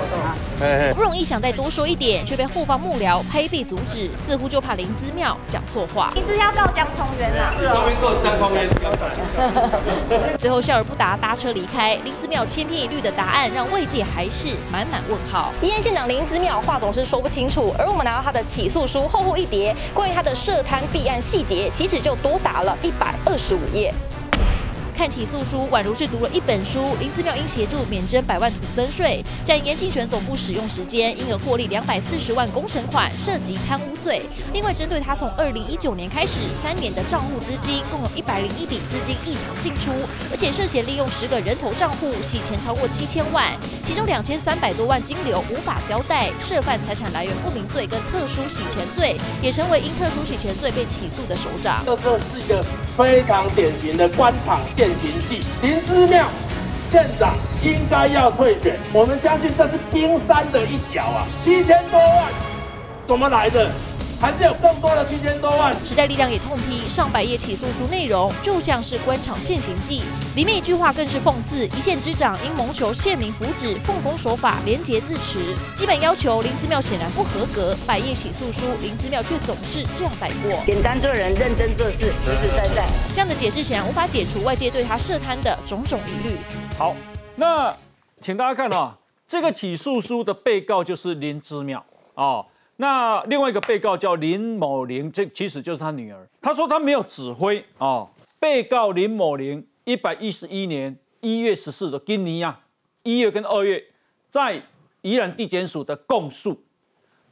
[0.60, 0.88] 对。
[0.90, 3.45] 好不容易想再多说一点，却被后方幕僚拍。
[3.48, 6.12] 被阻止，似乎就怕林姿妙讲错话。
[6.14, 7.52] 你是要告江聪渊啊？
[7.58, 7.74] 是啊。
[10.38, 11.94] 最后笑而不答，搭车离开。
[12.04, 15.52] 林姿妙千篇一律的答案，让外界还是满满问号。
[15.62, 23.92] 宜安县长林姿妙话总是说不清楚，而我们拿到他的起诉书厚厚一叠，关于他的涉贪弊案细节，其实就多达了一百二十五页。
[24.96, 26.96] 看起诉书，宛如是读了一本书。
[26.98, 34.22] 林子妙因协助免征百万土增税，占延竞选总部使用时间，因而获利两百四十万工程款，涉及贪污罪。
[34.54, 39.92] 另外，针对他从二零一九年开始三年的账户资金，共有一百零一笔资金异常进出，
[40.30, 43.52] 而且涉嫌利用十个人头账户洗钱超过七千万，
[43.84, 51.82] 其中两千三百多万金流无法交代，涉犯财产来源不明罪跟特殊洗钱罪，也成为因特殊洗钱罪被起诉的首长。
[51.84, 52.64] 这个是一个
[52.96, 54.88] 非常典型的官场现。
[54.88, 56.26] 形记林之妙
[56.90, 62.32] 县长应该要退选，我们相信这是冰山的一角啊，七千多万
[63.06, 63.70] 怎么来的？
[64.20, 65.74] 还是有更多的七千多万。
[65.84, 70.02] 时代力量也痛批上百页起诉书内容就像是官场现行记，
[70.34, 75.54] 里面一句话更是讽刺：一线之长因谋求县民福祉，奉公守法，廉洁自持。
[75.74, 80.58] 基本要求林子庙显然不合格，百页起诉书林子庙却总是这样摆过。
[80.64, 82.86] 简单做人，认真做事，实实在在。
[83.12, 86.36] 这样的解释显然无法解除外界对他涉贪的种种疑虑。
[86.78, 86.94] 好，
[87.34, 87.74] 那
[88.20, 88.96] 请大家看啊，
[89.28, 92.44] 这个起诉书的被告就是林之妙啊。
[92.76, 96.28] 那另外一个被告叫林某玲，这其实就是他女儿。
[96.42, 98.06] 他说他没有指挥啊。
[98.38, 102.60] 被告林某玲，一百一十一年一月十四的今年啊，
[103.02, 103.82] 一月跟二月
[104.28, 104.62] 在
[105.00, 106.62] 宜兰地检署的供述，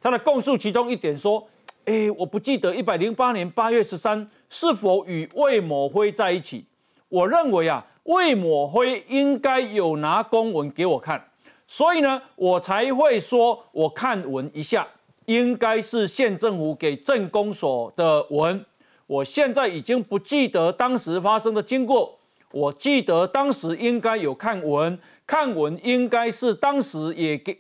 [0.01, 1.47] 他的供述其中一点说，
[1.85, 6.65] 哎，我不记得一百零八年八月十三是否与魏某辉在一起。
[7.11, 11.23] 我认为啊，魏某辉应该有拿公文给我看，
[11.67, 14.89] 所以呢，我才会说我看文一下。
[15.27, 18.65] 应该是县政府给镇公所的文，
[19.07, 22.19] 我现在已经不记得当时发生的经过。
[22.51, 27.59] 我记得当时应该有看文，看文应该是当时也给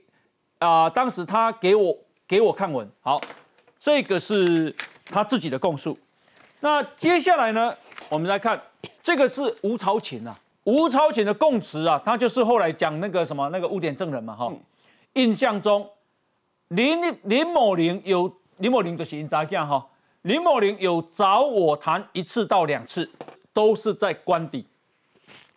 [0.58, 1.96] 啊，当时他给我
[2.28, 2.88] 给我看文。
[3.00, 3.20] 好，
[3.80, 4.72] 这个是
[5.06, 5.98] 他自己的供述。
[6.60, 7.74] 那接下来呢，
[8.08, 8.62] 我们来看
[9.02, 14.52] 这个是吴朝琴啊，吴朝琴的供词啊，他就是后来讲那个什么那个污点证人嘛，哈，
[15.14, 15.88] 印象中。
[16.68, 19.86] 林林某玲有林某玲的行查囝哈，
[20.22, 23.10] 林某玲有找我谈一次到两次，
[23.52, 24.64] 都是在官邸，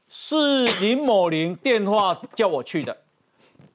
[0.09, 2.97] 是林某玲电话叫我去的。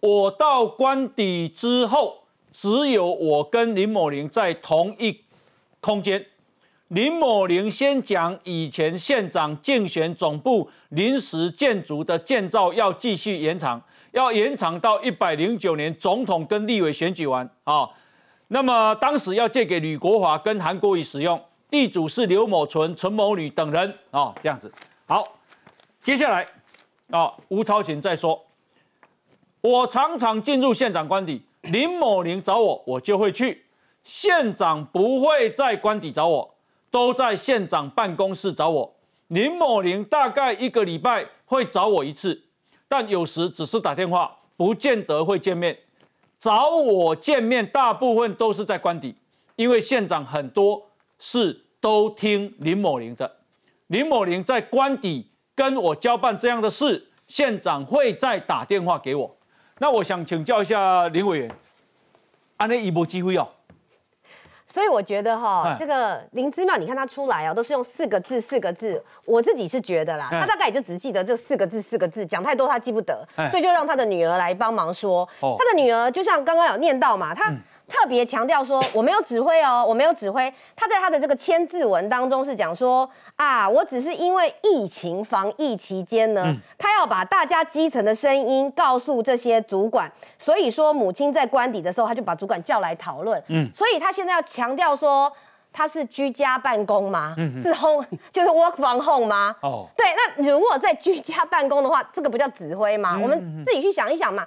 [0.01, 5.21] 我到官邸之后，只有我跟林某玲在同一
[5.81, 6.27] 空间。
[6.89, 17.89] 林某玲先讲以前县长竞选总部临时建筑的建造要继续延长，要延长到一百零九年总统跟立委选举完啊。
[18.49, 24.71] 那么当时要借给吕国华跟韩国瑜使用，地主是刘某纯、陈某女等人啊，这样子。
[25.07, 25.27] 好，
[26.03, 26.47] 接下来
[27.11, 28.39] 啊，吴超群再说，
[29.63, 33.65] 我常常进入县长官邸，林某玲找我，我就会去，
[34.05, 36.55] 县长不会在官邸找我，
[36.91, 38.95] 都在县长办公室找我。
[39.29, 42.43] 林某玲大概一个礼拜会找我一次，
[42.93, 45.75] 但有时只是打电话，不见得会见面。
[46.39, 49.15] 找我见面，大部分都是在官邸，
[49.57, 53.39] 因为县长很多是都听林某玲的。
[53.87, 59.37] 林某玲在官邸跟我交办这样的事，县长会再打电话给我。
[59.79, 61.51] 那我想请教一下林委员，
[62.59, 63.49] 安内一波机会哦。
[64.73, 69.03] 所以我觉得哈，这个林之妙，你看他出来哦，都是用四个字，四个字。
[69.27, 75.29] 我自己是觉得啦，他大概也就只记得这四个字，四个字，讲太多他记不得，所以就让他的女儿来帮忙说。
[75.41, 77.53] 他的女儿就像刚刚有念到嘛，他。
[77.93, 80.53] 特别强调说我没有指挥哦，我没有指挥。
[80.75, 93.41] 他在他的这个签字文当中是讲说啊，我只是因为疫情防疫期间呢，他要把大家基层的声音告诉这些主管，所以说母亲在官邸的时候，他就把主管叫来讨论。
[93.49, 95.31] 嗯，所以他现在要强调说
[95.71, 97.37] 他是居家办公吗？
[97.63, 99.55] 是 home 就是 work from home 吗？
[99.61, 103.19] 哦，对，那如果在居家办公的话，这个不叫指挥吗？
[103.23, 104.47] 我们自己去想一想嘛。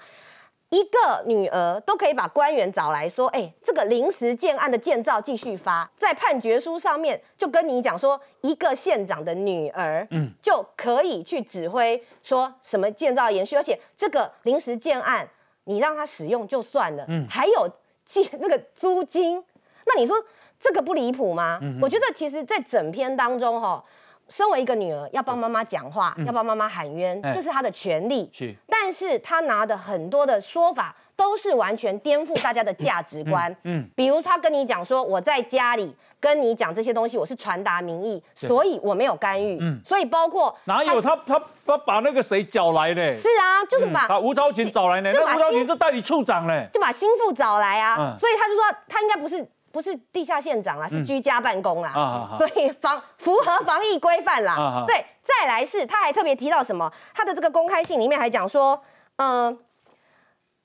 [0.75, 15.25] 一个女儿都可以把官员找来说，哎，这个临时建案的建造继续发，在判决书上面就跟你讲说，一个县长的女儿，嗯，就可以去指挥说什么建造延续，而且这个临时建案
[15.63, 17.69] 你让他使用就算了，嗯，还有
[18.05, 19.41] 借那个租金，
[19.85, 20.21] 那你说
[20.59, 21.57] 这个不离谱吗？
[21.81, 23.81] 我觉得其实，在整篇当中哈。
[24.29, 28.29] 身为一个女儿，要帮妈妈讲话，要帮妈妈喊冤，这是她的权利。
[28.33, 33.55] 是，但是她拿的很多的说法都是完全颠覆大家的价值观。
[33.63, 39.57] 嗯，比如她跟你讲说，我在家里跟你讲这些东西，我是传达民意，所以我没有干预。
[39.61, 43.13] 嗯，所以包括哪有他他他把那个谁找来呢？
[43.13, 45.11] 是啊，就是把把吴超群找来呢。
[45.13, 48.15] 那吴超群是代理处长嘞，就把心腹找来啊。
[48.19, 49.47] 所以他就说他应该不是。
[49.75, 54.85] 不是地下县长啦，是居家办公啦， 所以防符合防疫规范啦。
[54.87, 56.89] 对，再来是他还特别提到什么？
[57.13, 58.81] 他的这个公开信里面还讲说，
[59.17, 59.59] 嗯，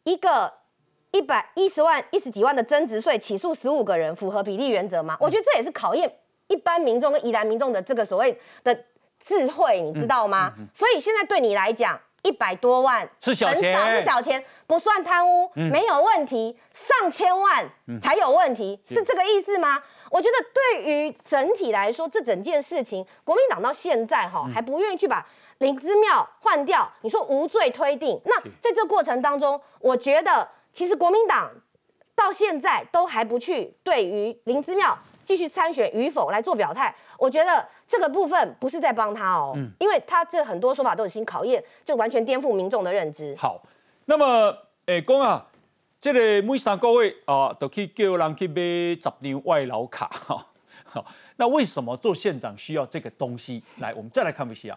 [0.05, 0.53] 一个
[1.11, 5.17] 一百一十万、一十几万的增值税起诉十五个人，符合比例原则吗？
[5.19, 6.09] 我觉得这也是考验
[6.47, 8.85] 一般民众跟宜兰民众的这个所谓的
[9.19, 10.53] 智慧，你知道吗？
[10.73, 12.01] 所以现在对你来讲。
[12.23, 16.57] 一百多万是小钱，是小钱，不算贪污，没有问题。
[16.73, 17.69] 上千万
[18.01, 19.83] 才有问题，是这个意思吗？
[20.13, 25.27] 我觉得对于整体来说，这整件事情，国民党到现在哈还不愿意去把
[25.59, 26.89] 林之妙换掉。
[27.01, 31.51] 你说无罪推定，那在这过程当中，我觉得其实国民党
[32.15, 34.97] 到现在都还不去对于林之妙。
[35.23, 43.37] 继续参选与否来做表态，我觉得这个部分不是在帮他哦，因为他这很多说法都已经考验，就完全颠覆民众的认知。
[43.39, 43.61] 好，
[44.11, 44.53] 那么
[44.87, 45.47] 诶，公啊，
[46.01, 50.45] 这个每三个月啊，都去叫人去买十张外劳卡哈。
[50.85, 53.63] 好，那为什么做县长需要这个东西？
[53.79, 54.77] 来，我们再来看一下。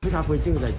[0.00, 0.70] 非常回信在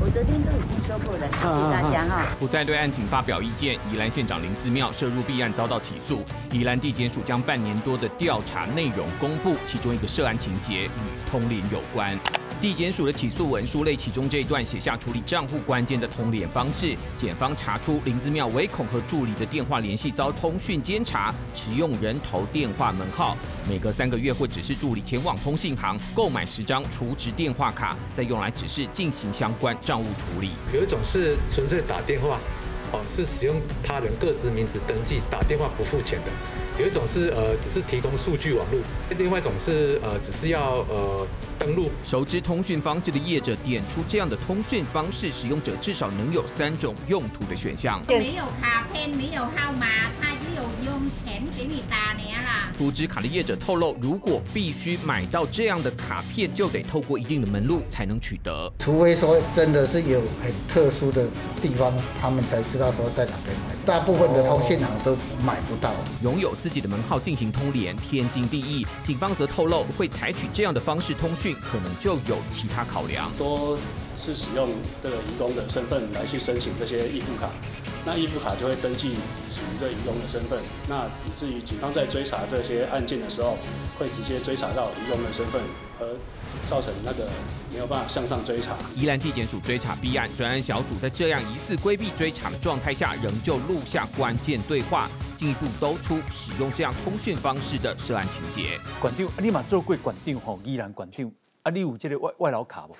[0.00, 2.36] 我昨天都已经说过了，谢谢大家哈。
[2.38, 3.76] 不再对案情发表意见。
[3.90, 6.20] 宜兰县长林思妙涉入弊案遭到起诉，
[6.52, 12.18] 宜兰地检署将半年多的调查内容公布，其中一个涉案情节与通联有关。
[12.62, 16.94] 地检署的起诉文书内，其中这一段写下处理账户关键的通联方式。
[17.18, 23.36] 检方查出林子妙唯恐和助理的电话联系遭通讯监察，使用人头电话门号，
[23.68, 30.50] 每隔三个月会指示助理前往通信行购买十张储值电话卡，再用来指示进行相关账务处理。
[30.72, 32.38] 有一种是纯粹打电话，
[32.92, 36.30] 哦，是使用他人各自名字登记打电话不付钱的。
[36.78, 38.80] 有一种是呃，只是提供数据网络；
[39.18, 41.26] 另外一种是呃，只是要呃
[41.58, 41.90] 登录。
[42.06, 48.00] 熟知通讯方式的业者点出，这样的通讯方式，使用者至少能有三种用途的选项。
[48.08, 49.86] 没有卡片，没有号码，
[50.20, 52.72] 他只有用钱给你打年了。
[52.78, 58.72] 图纸卡的业者透露，如果必须买到这样的卡片，就得透过一定的门路才能取得。
[58.78, 61.26] 除非说真的是有很特殊的
[61.60, 63.74] 地方，他们才知道说在哪边买。
[63.84, 65.14] 大部分的通信行都
[65.44, 65.92] 买不到。
[66.22, 68.86] 拥有自自己的门号进行通联，天经地义。
[69.02, 73.30] 警方则透露，会采取这样的方式通讯，可能就有其他考量。
[73.36, 73.76] 多
[74.18, 74.70] 是使用
[75.02, 77.50] 这个移工的身份来去申请这些易付卡，
[78.06, 79.12] 那易付卡就会登记
[79.52, 79.76] 属于。
[79.82, 83.58] 这移工的身份，那以至于警方在追查这些案件的时候，
[83.98, 85.60] 会直接追查到移工的身份，
[85.98, 86.06] 而
[86.68, 87.28] 造成那个
[87.72, 88.76] 没有办法向上追查。
[88.96, 98.78] 宜兰地检署追查 B 案专案小组在这样疑似规避追查的状态下，仍旧录下关键对话，进一步兜出使用这样通讯方式的涉案情节。
[99.00, 100.58] 管长，你嘛做过管长吼？
[100.64, 101.30] 宜兰管长，
[101.62, 102.94] 啊，你有这个外外劳卡不？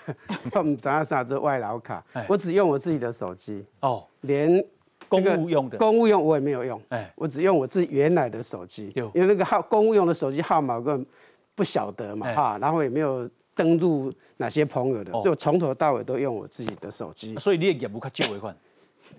[0.59, 3.65] 我唔知啥啥做外劳卡，我只用我自己的手机。
[3.81, 4.65] 哦，连。
[5.09, 11.07] 公务用的，公务用我也没有用，哎，我只用我自己原来的手机，因为那个号公务用的手机号码根本
[11.55, 17.34] 不晓得嘛，哈，然后也没有登录哪些朋友的，所以我从头到尾都用我自己的手机。
[17.36, 18.57] 所以你也业务较少一款，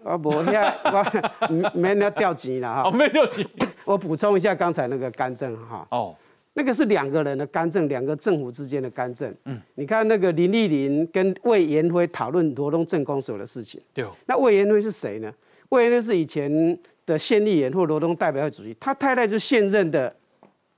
[0.03, 3.47] 啊， 不， 现在我没人要调钱了哈，哦，没调钱。
[3.85, 6.15] 我补充一下刚才那个干政哈，哦，
[6.53, 9.33] 那个是两个人的干政，两个政府之间的干政。
[9.45, 15.31] 嗯，你看那个林立林跟魏延辉讨论罗东镇公所的事情，对，那魏延辉是谁呢？
[15.69, 20.15] 魏延辉是以前的县立员或罗东代表会主席，他太太是现任的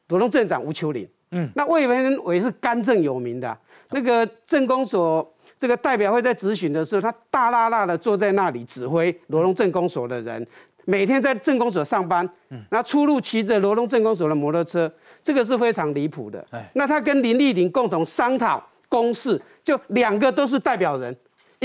[0.10, 1.08] 罗东镇长吴秋林。
[1.32, 3.58] 嗯，那魏文伟是干政有名的，
[3.92, 10.46] 那个政工所这个代表会在质询的时候，他大辣辣的坐在那里指挥罗东政工所的人，
[10.86, 14.92] 每天在政工所上班，嗯，那出入骑着罗东政工所的摩托车，
[15.24, 16.46] 这个是非常离谱的。
[16.74, 21.16] 那他跟林立玲共同商讨公事，就两个都是代表人。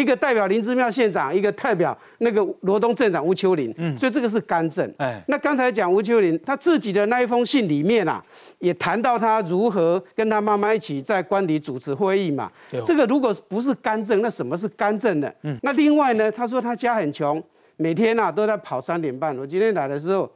[0.00, 4.90] 一个代表林之妙县长，一个代表那个罗东镇长吴秋林，嗯，所以这个是干政。
[4.96, 8.24] 哎，那刚才讲吴秋林他自己的那一封信里面啊，
[8.60, 12.50] 也谈到他如何跟他妈妈一起在官邸主持会议嘛。
[12.86, 15.30] 这个如果不是干政，那什么是干政呢？
[15.42, 17.42] 嗯，那另外呢，他说他家很穷，
[17.76, 19.36] 每天啊都在跑三点半。
[19.36, 20.30] 我今天来的时候，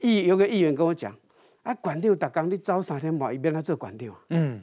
[0.00, 1.14] 议有个议员跟我讲，
[1.62, 4.18] 啊，管六打刚你早三天跑一边来做管六啊。
[4.30, 4.60] 嗯。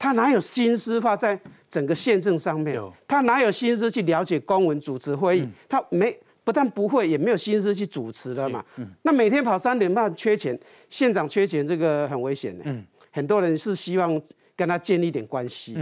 [0.00, 1.36] 他哪有心思放在
[1.70, 2.80] 整个县政上面？
[3.06, 5.48] 他哪有心思去了解公文、主持会议？
[5.68, 8.64] 他没，不但不会，也没有心思去主持了嘛。
[9.02, 10.58] 那每天跑三点半，缺钱，
[10.88, 12.64] 县长缺钱，这个很危险的。
[13.10, 14.20] 很多人是希望
[14.56, 15.76] 跟他建立点关系。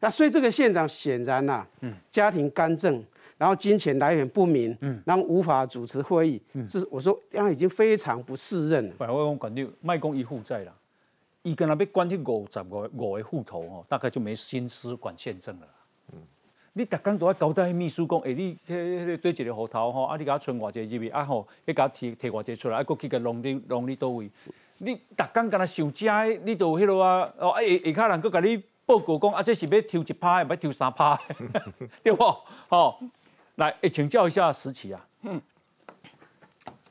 [0.00, 1.66] 那所以这个县长显然呐，
[2.10, 3.02] 家庭干政，
[3.38, 6.42] 然后金钱来源不明，然后无法主持会议。
[6.68, 8.94] 是我说，他已经非常不适任了。
[8.98, 10.72] 我讲管六卖公一户债了。
[11.46, 15.66] 伊跟他要管去五十五五个户头哦，大概就没心思管县政了。
[16.72, 24.28] 你逐工都要交代秘书讲，哎，你迄个对一个户头吼，啊，你给他存偌济入去，啊吼，要给他提提偌济出来，啊，搁去甲弄你弄你倒位？
[24.78, 27.32] 你逐工跟他想家，你都迄落啊？
[27.38, 31.16] 哦，哎，下骹人搁甲你报告讲，啊，这是要抽一趴，要抽三趴，
[32.02, 32.24] 对不？
[32.68, 32.98] 吼，
[33.54, 35.40] 来，请教一下石奇啊，嗯，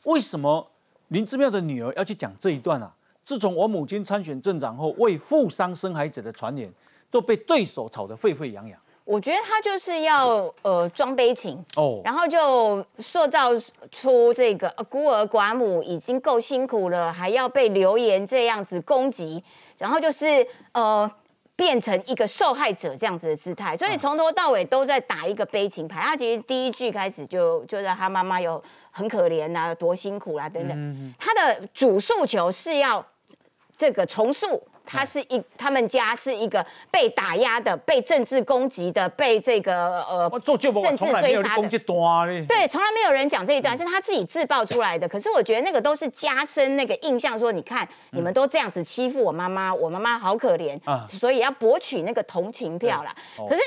[0.06, 0.72] 为什么
[1.10, 2.95] 林之妙的女儿要去讲这一段啊？
[3.26, 6.71] 自从我母亲参选镇长后，为富商生孩子的传言
[7.09, 8.80] 都被对手炒得沸沸扬扬。
[9.03, 13.49] 我觉得他就是要呃装悲情哦，然后就塑造
[13.91, 19.43] 出这个孤儿寡母已经够辛苦了，还要被流言这样子攻击，
[19.80, 21.09] 然后就是呃
[21.55, 25.99] 变成一个受害者这样子的姿态，所以从头到尾都在打一个悲情牌。
[25.99, 33.03] 他其实第一句开始就就让他妈妈有很可怜呐，多辛苦啦等等，他的主诉求是要。
[33.78, 41.69] 这个重塑，他是一，他们家是一个被打压的、被政治攻击的、被这个呃政治追杀的。
[42.45, 45.07] 对，从来没有人讲这一段，是他自己自爆出来的。
[45.07, 53.15] 可是我觉得那个都是加深那个印象，说你看你们都这样子欺负我妈妈，我妈妈好可怜，所以要博取那个同情票啦。
[53.49, 53.61] 可是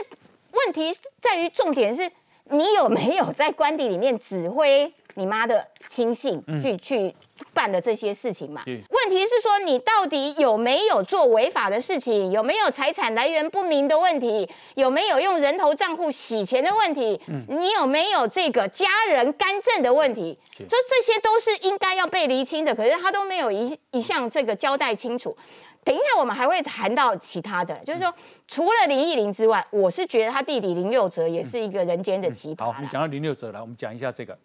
[0.53, 2.11] 问题在于重点是，
[2.45, 7.15] 你有没有在官邸里面指挥你妈的亲信去去？
[7.53, 12.31] 办的这些事情嘛，问题是说你到底有没有做违法的事情？
[12.31, 14.49] 有没有财产来源不明的问题？
[14.75, 17.21] 有没有用人头账户洗钱的问题？
[17.49, 20.39] 你有没有这个家人干政的问题？
[20.57, 25.37] 所以这些都是应该要被厘清的，可是他都没有一一项这个交代清楚。
[25.85, 28.13] 等一下我们还会谈到其他的，就是说
[28.47, 32.71] 除了林忆玲之外，我是觉得他弟弟林佑哲也是一个人间的奇葩。
[32.71, 34.39] 好，你讲到林佑哲来，我们讲一下这个，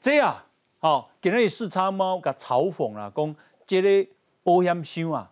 [0.00, 0.36] 这样。
[0.82, 4.10] 好，今日四叉猫甲嘲讽啦，讲这个
[4.42, 5.30] 保险箱啊，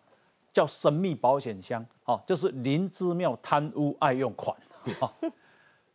[0.52, 4.54] 叫神秘保险箱，哦，就是林之妙贪污爱用款，
[5.00, 5.10] 哈。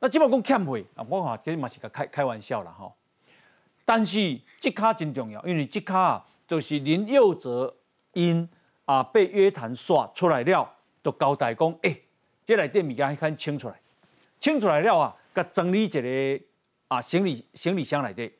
[0.02, 2.92] 那基本讲欠费啊，我话这嘛是个开开玩笑啦，哈。
[3.86, 7.76] 但是这卡真重要，因为这卡啊，就是林佑哲
[8.14, 8.50] 因
[8.86, 10.68] 啊被约谈刷出来了，
[11.04, 11.96] 就交代讲，哎，
[12.44, 13.80] 这来电物件可以清出来，
[14.40, 16.46] 清出来了啊，甲整理一个
[16.88, 18.34] 啊行李行李箱内底。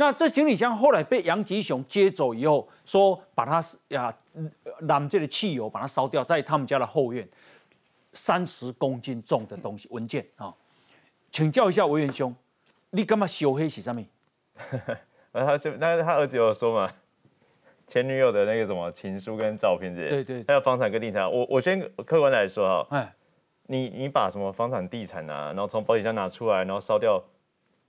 [0.00, 4.12] 那这行李箱后来被杨吉雄接走以后，说把它呀
[4.88, 7.28] 染这个汽油把它烧掉，在他们家的后院，
[8.14, 10.54] 三十公斤重的东西文件啊，
[11.30, 12.34] 请教一下维元兄，
[12.88, 14.02] 你干嘛修黑是什么？
[15.32, 16.90] 那他是那他儿子有说嘛？
[17.86, 21.30] 前女友的那个什么情书跟照片这些，对对，还有房产跟地产。
[21.30, 23.14] 我我先客观来说哈，哎，
[23.66, 27.22] 你你把什么房产地产啊，然后从保险箱拿出来，然后烧掉，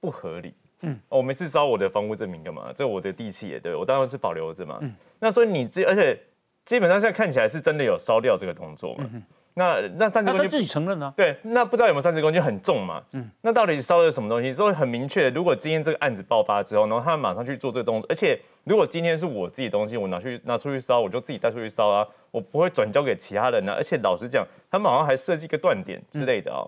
[0.02, 0.54] 不合理。
[0.82, 2.72] 嗯，我没事烧我的房屋证明干嘛？
[2.76, 4.78] 这我的地契也对我当然是保留着嘛。
[4.82, 6.20] 嗯，那所以你这而且
[6.66, 9.10] 基本上现在看起来是真的有烧掉这个动作嘛。
[9.54, 11.14] 那那三十公斤自己承认呢？
[11.18, 13.04] 对，那不知道有没有三十公斤很重嘛？
[13.12, 14.50] 嗯，那到底烧了什么东西？
[14.50, 23.74] 所以很明确，如果今天这个案子爆发之后，然后他们马上去做这个动作，而且如果今天是我自己东西，我拿去拿出去烧，我就自己带出去烧啊，我不会转交给其他人啊。
[23.74, 26.64] 而且老实讲，他们好像还设计一个断点之类的哦，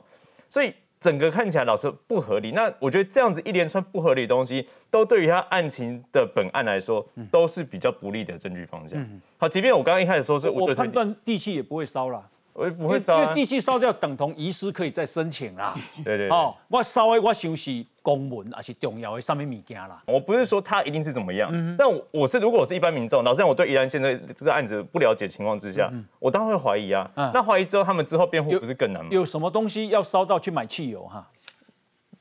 [0.49, 0.74] 所以
[1.04, 2.51] 整个看起来老是不合理。
[2.51, 9.06] 那我觉得这样子一连串不合理的东西，都对于他案情的本案来说，都是比较不利的证据方向。
[9.38, 12.24] 好，即便我刚刚一开始说是我判断地契也不会烧了。
[12.54, 15.74] 我不会烧，因为地契烧掉等同遗失，可以再申请啦。
[16.06, 20.01] 对对哦，我烧的我想是公文还是重要的上面物件啦。
[20.06, 27.10] 我不是说他一定是怎么样，但我是如果我是一般民众，老实讲，我对宜兰县在这个案子不了解情况之下，我当然会怀疑啊。
[27.16, 29.10] 那怀疑之后，他们之后辩护不是更难吗？
[29.12, 31.28] 有什么东西要烧到去买汽油哈？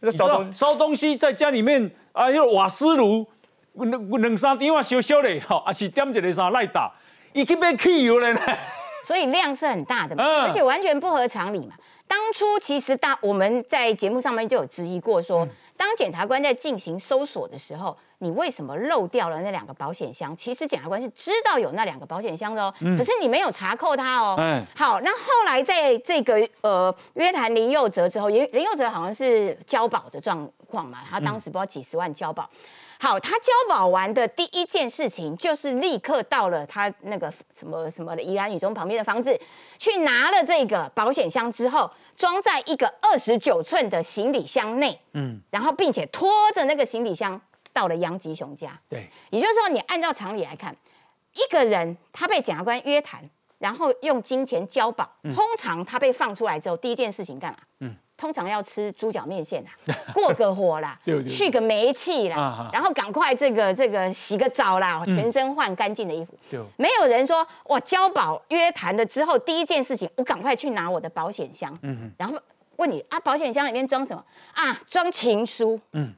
[0.01, 3.27] 那烧东烧东西在家里面啊，要瓦斯炉，
[3.75, 6.91] 两两三点啊烧烧嘞，哈，还是点一个啥赖打，
[7.35, 8.41] 伊去买汽油嘞呢？
[9.03, 11.75] 所以量是很大的嘛，而且完全不合常理嘛。
[12.09, 15.49] 当初其实大我们在节目上面就有质疑过，说
[15.79, 20.37] 当检察官在进行搜索的时候，你为什么漏掉了那两个保险箱？
[20.37, 24.37] 其实检察官是知道有那两个保险箱的哦，可是你没有查扣它哦。
[24.77, 32.49] 好，那后来在这个呃约谈林佑哲之后，林林佑哲好像是交保的状况嘛，他当时不知道几十万交保。
[33.03, 39.37] 好，他交保完的第一件事情就是立刻到了他那个什么什么的宜兰雨中旁边的房子，
[39.77, 47.41] 去拿了这个保险箱之后，装在一个二十九寸的行李箱内，嗯，然后并且拖着那个行李箱
[47.73, 48.81] 到了杨吉雄家。
[48.89, 50.73] 对，也就是说，你按照常理来看，
[51.35, 53.29] 一个人他被检察官约谈，
[53.59, 57.59] 然后用金钱交保，通常他被放出来之后，第一件事情干嘛？
[57.81, 57.97] 嗯。
[58.23, 59.71] 通常要吃猪脚面线啦，
[60.15, 60.97] 过个火啦，
[61.29, 66.33] 去个煤气啦，然后赶快这个这个洗个澡啦，全身换干净的衣服。
[66.77, 71.77] 没有人说我交保约谈了之后，第一件事情我赶快去拿我的保险箱，
[72.17, 72.39] 然后
[72.77, 74.81] 问你啊，保险箱里面装什么啊？
[74.89, 75.81] 装情书。
[75.95, 76.15] 嗯。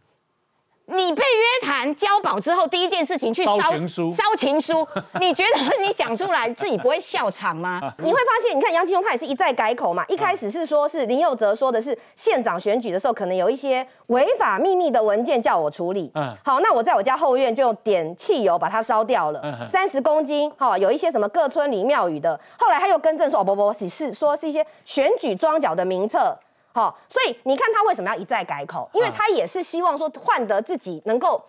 [0.86, 4.86] 你被约谈交保之后，第一件事情去烧情书，烧情书，
[5.18, 7.80] 你觉得你讲出来自己不会笑场吗？
[7.98, 10.04] 你会发现，你看杨金雄他也是一再改口嘛。
[10.08, 16.10] 一开始是说是林佑泽说的是县长选举的时候，可能有一些违法秘密的文件叫我处理。
[16.14, 20.52] 嗯，好，那我在我家后院就点汽油把它烧掉了，三十公斤。
[20.58, 26.36] 好，有一些什么各村里庙宇的，后来他又更正说，哦不不，是是说是一些选举庄脚的名册。
[26.74, 28.90] 好，所以你看他为什么要一再改口？
[28.92, 31.40] 因为他也是希望说换得自己能够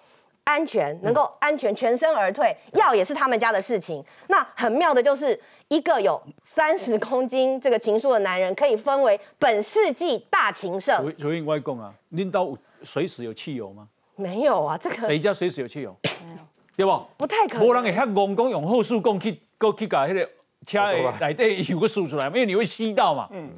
[0.43, 2.55] 安全，能够安全全身而退。
[2.73, 4.05] 药也是他们家的事情。
[4.27, 11.11] 那很妙的就是一个有三十公斤这个情书的男人，可以分为本世纪大情圣。
[11.17, 12.47] 有有外公啊，拎到
[12.83, 13.87] 随时有汽油吗？
[14.15, 15.97] 没有啊，这个谁家随时有汽油？
[16.03, 16.37] 没有，
[16.77, 17.03] 对不？
[17.17, 17.67] 不太可能。
[17.67, 20.29] 无人会遐戆讲用后速供去，过去搞迄个
[20.67, 23.27] 车的内底油个输出来，因为你会吸到嘛。
[23.31, 23.49] 嗯。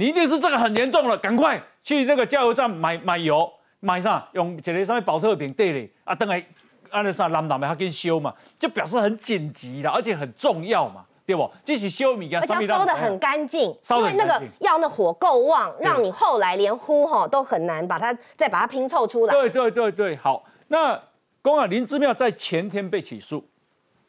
[0.00, 3.46] 你一定是这个很严重了，赶快去那个加油站买买油，
[3.80, 6.42] 买啥用一个啥保特瓶对哩啊，等下
[6.88, 11.50] 按那啥蓝蓝的他给你修嘛，就表示很紧急了，而且很重要嘛，对不？
[11.66, 19.34] 这是修米而且烧的很干净，因为那个要那火够旺，让你后来连呼哈都很难把它再把它拼凑出来。
[19.34, 20.98] 对对对对，好，那
[21.42, 23.46] 公啊林之妙在前天被起诉，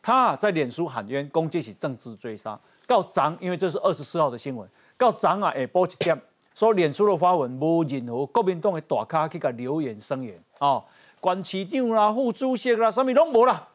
[0.02, 4.66] 他在脸书喊冤，攻击起政治追杀，告张，因为这是二十四号的新闻。
[5.02, 6.22] 到昨啊，下播一点，
[6.54, 10.84] 说脸书的发文无任何国民党的大咖去甲留言声援哦，
[11.20, 13.68] 关市长啦、副主席啦，什么拢无啦，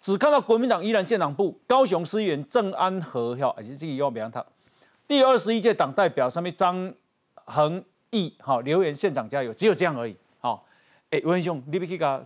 [0.00, 4.44] 只看到国民党依然现场部高雄市议员郑安和，吼，而且这个要名他
[5.06, 6.92] 第二十一届党代表上面张
[7.44, 10.66] 恒毅，哈，留言现场加油，只有这样而已，好，
[11.10, 12.20] 哎，文兄，你不去甲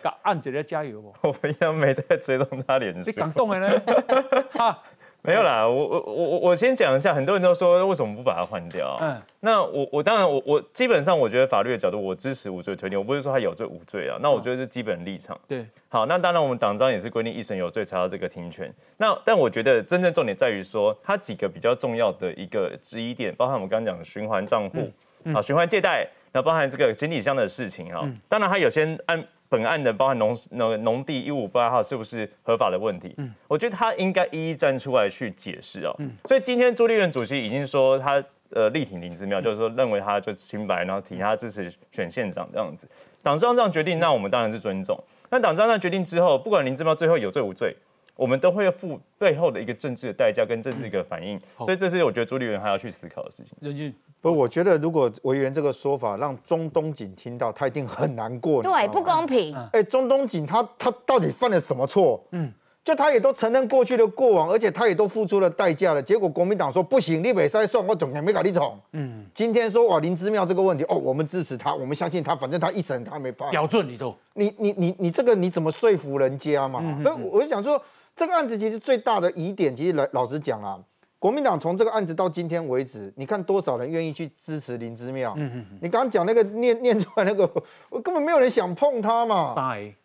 [0.00, 1.12] 甲按一个加油不？
[1.28, 3.82] 我一样没在追踪他脸书，你感动的呢，
[4.54, 4.78] 哈。
[5.24, 8.98] 没有啦，我我我我我先讲一下，很多人都说为什么不把它换掉？
[9.00, 14.18] 嗯，那我我当然我我基本上我觉得法律的角度，我支持无罪推定，我不是说他有罪无罪啊。
[14.20, 15.38] 那我觉得是基本立场。
[15.46, 18.68] 对，好，那当然我们党章也是规定一审有罪才要这个停权。
[18.96, 24.90] 那但我觉得真正重点在于说，它几个比较重要的一个质疑点，包含我们刚刚讲的循环账户，
[25.32, 28.02] 好，循环借贷，那包含这个行李箱的事情啊。
[28.28, 29.24] 当然，他有些按。
[29.52, 33.14] 本案的包含农农农地一五八号是不是合法的问题？
[33.18, 35.94] 嗯，我觉得他应该一一站出来去解释哦。
[35.98, 42.88] 嗯，所以今天朱立伦主席已经说他呃力挺林之妙，就是说认为他就清白，然后挺他支持选县长这样子。
[43.22, 44.98] 党章这样决定，那我们当然是尊重。
[45.28, 47.76] 那党章这样决定之后，不管林之妙最后有罪无罪。
[48.14, 53.94] 我们都会付背后的一个政治的代价跟政治一个反应，所以这是我觉得朱立伦还要去思考的事情。
[54.20, 58.62] 不，我觉得如果委员这个说法让中东锦听到，他一定很难过。
[58.62, 59.56] 对，不公平。
[59.72, 62.22] 哎，中东锦他他到底犯了什么错？
[62.30, 62.52] 嗯，
[62.84, 66.00] 就他也都承认过去的过往，而且他也都付出了代价了。
[66.00, 68.78] 结果国民党说不行，你北塞算，我总也没搞你宠。
[68.92, 73.50] 嗯，今天说哇林之妙这个问题，哦，我们支持他，我们相信他，反正他一审他没判。
[73.50, 76.80] 标准你都，你你你你这个你怎么说服人家嘛？
[77.02, 77.82] 所以我就想说。
[78.14, 80.78] 这个案子其实最大的疑点，其实来老实讲啊，
[81.18, 85.34] 国民党从这个案子到今天为止，你看多少人愿意去支持林之妙？
[85.36, 87.48] 嗯嗯你刚刚讲那个念 念出来那个，
[87.90, 89.54] 我根本没有人想碰他嘛。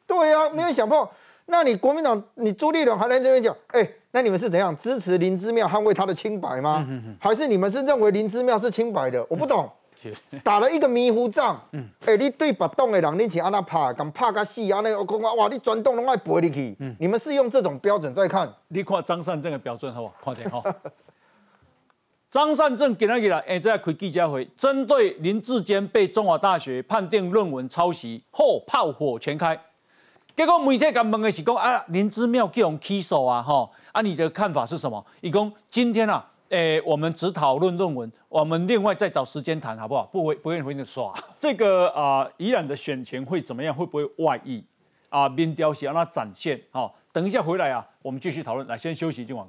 [0.05, 1.07] 对呀，没人想碰。
[1.47, 6.85] 那你国民党，你朱立伦还在这边讲，哎，那你们是怎样支持林之妙捍卫他的清白吗？
[7.19, 9.25] 还是你们是认为林之妙是清白的？
[9.29, 9.69] 我不懂。
[10.43, 14.81] 打了一个迷糊仗，嗯，哎，你对别动的人，你请安那拍，敢拍个死啊？
[14.81, 18.51] 那我讲哇，你转动拢爱背你去，嗯，你们是用这种标准在看？
[18.69, 20.13] 你看张善政的标准好不好？
[20.23, 20.63] 看见哈？
[22.29, 29.59] 张善政今日来，哎，在开记者会，针对林志坚被中华大学判定论文抄袭后，炮火全开。
[30.35, 35.03] 结果媒体敢问的是讲啊，林之妙叫人起诉啊，哈，啊，你的看法是什么？
[35.21, 36.25] 伊讲今天啊。
[36.49, 40.05] 诶，我们只讨论论文，我们另外再找时间谈，好不好？
[40.05, 41.13] 不回，不会，不会耍。
[41.37, 43.75] 这个啊，宜兰的选情会怎么样？
[43.75, 44.63] 会不会外溢？
[45.09, 46.59] 啊，民调是让它展现。
[46.71, 48.65] 好，等一下回来啊，我们继续讨论。
[48.67, 49.45] 来，先休息，今晚。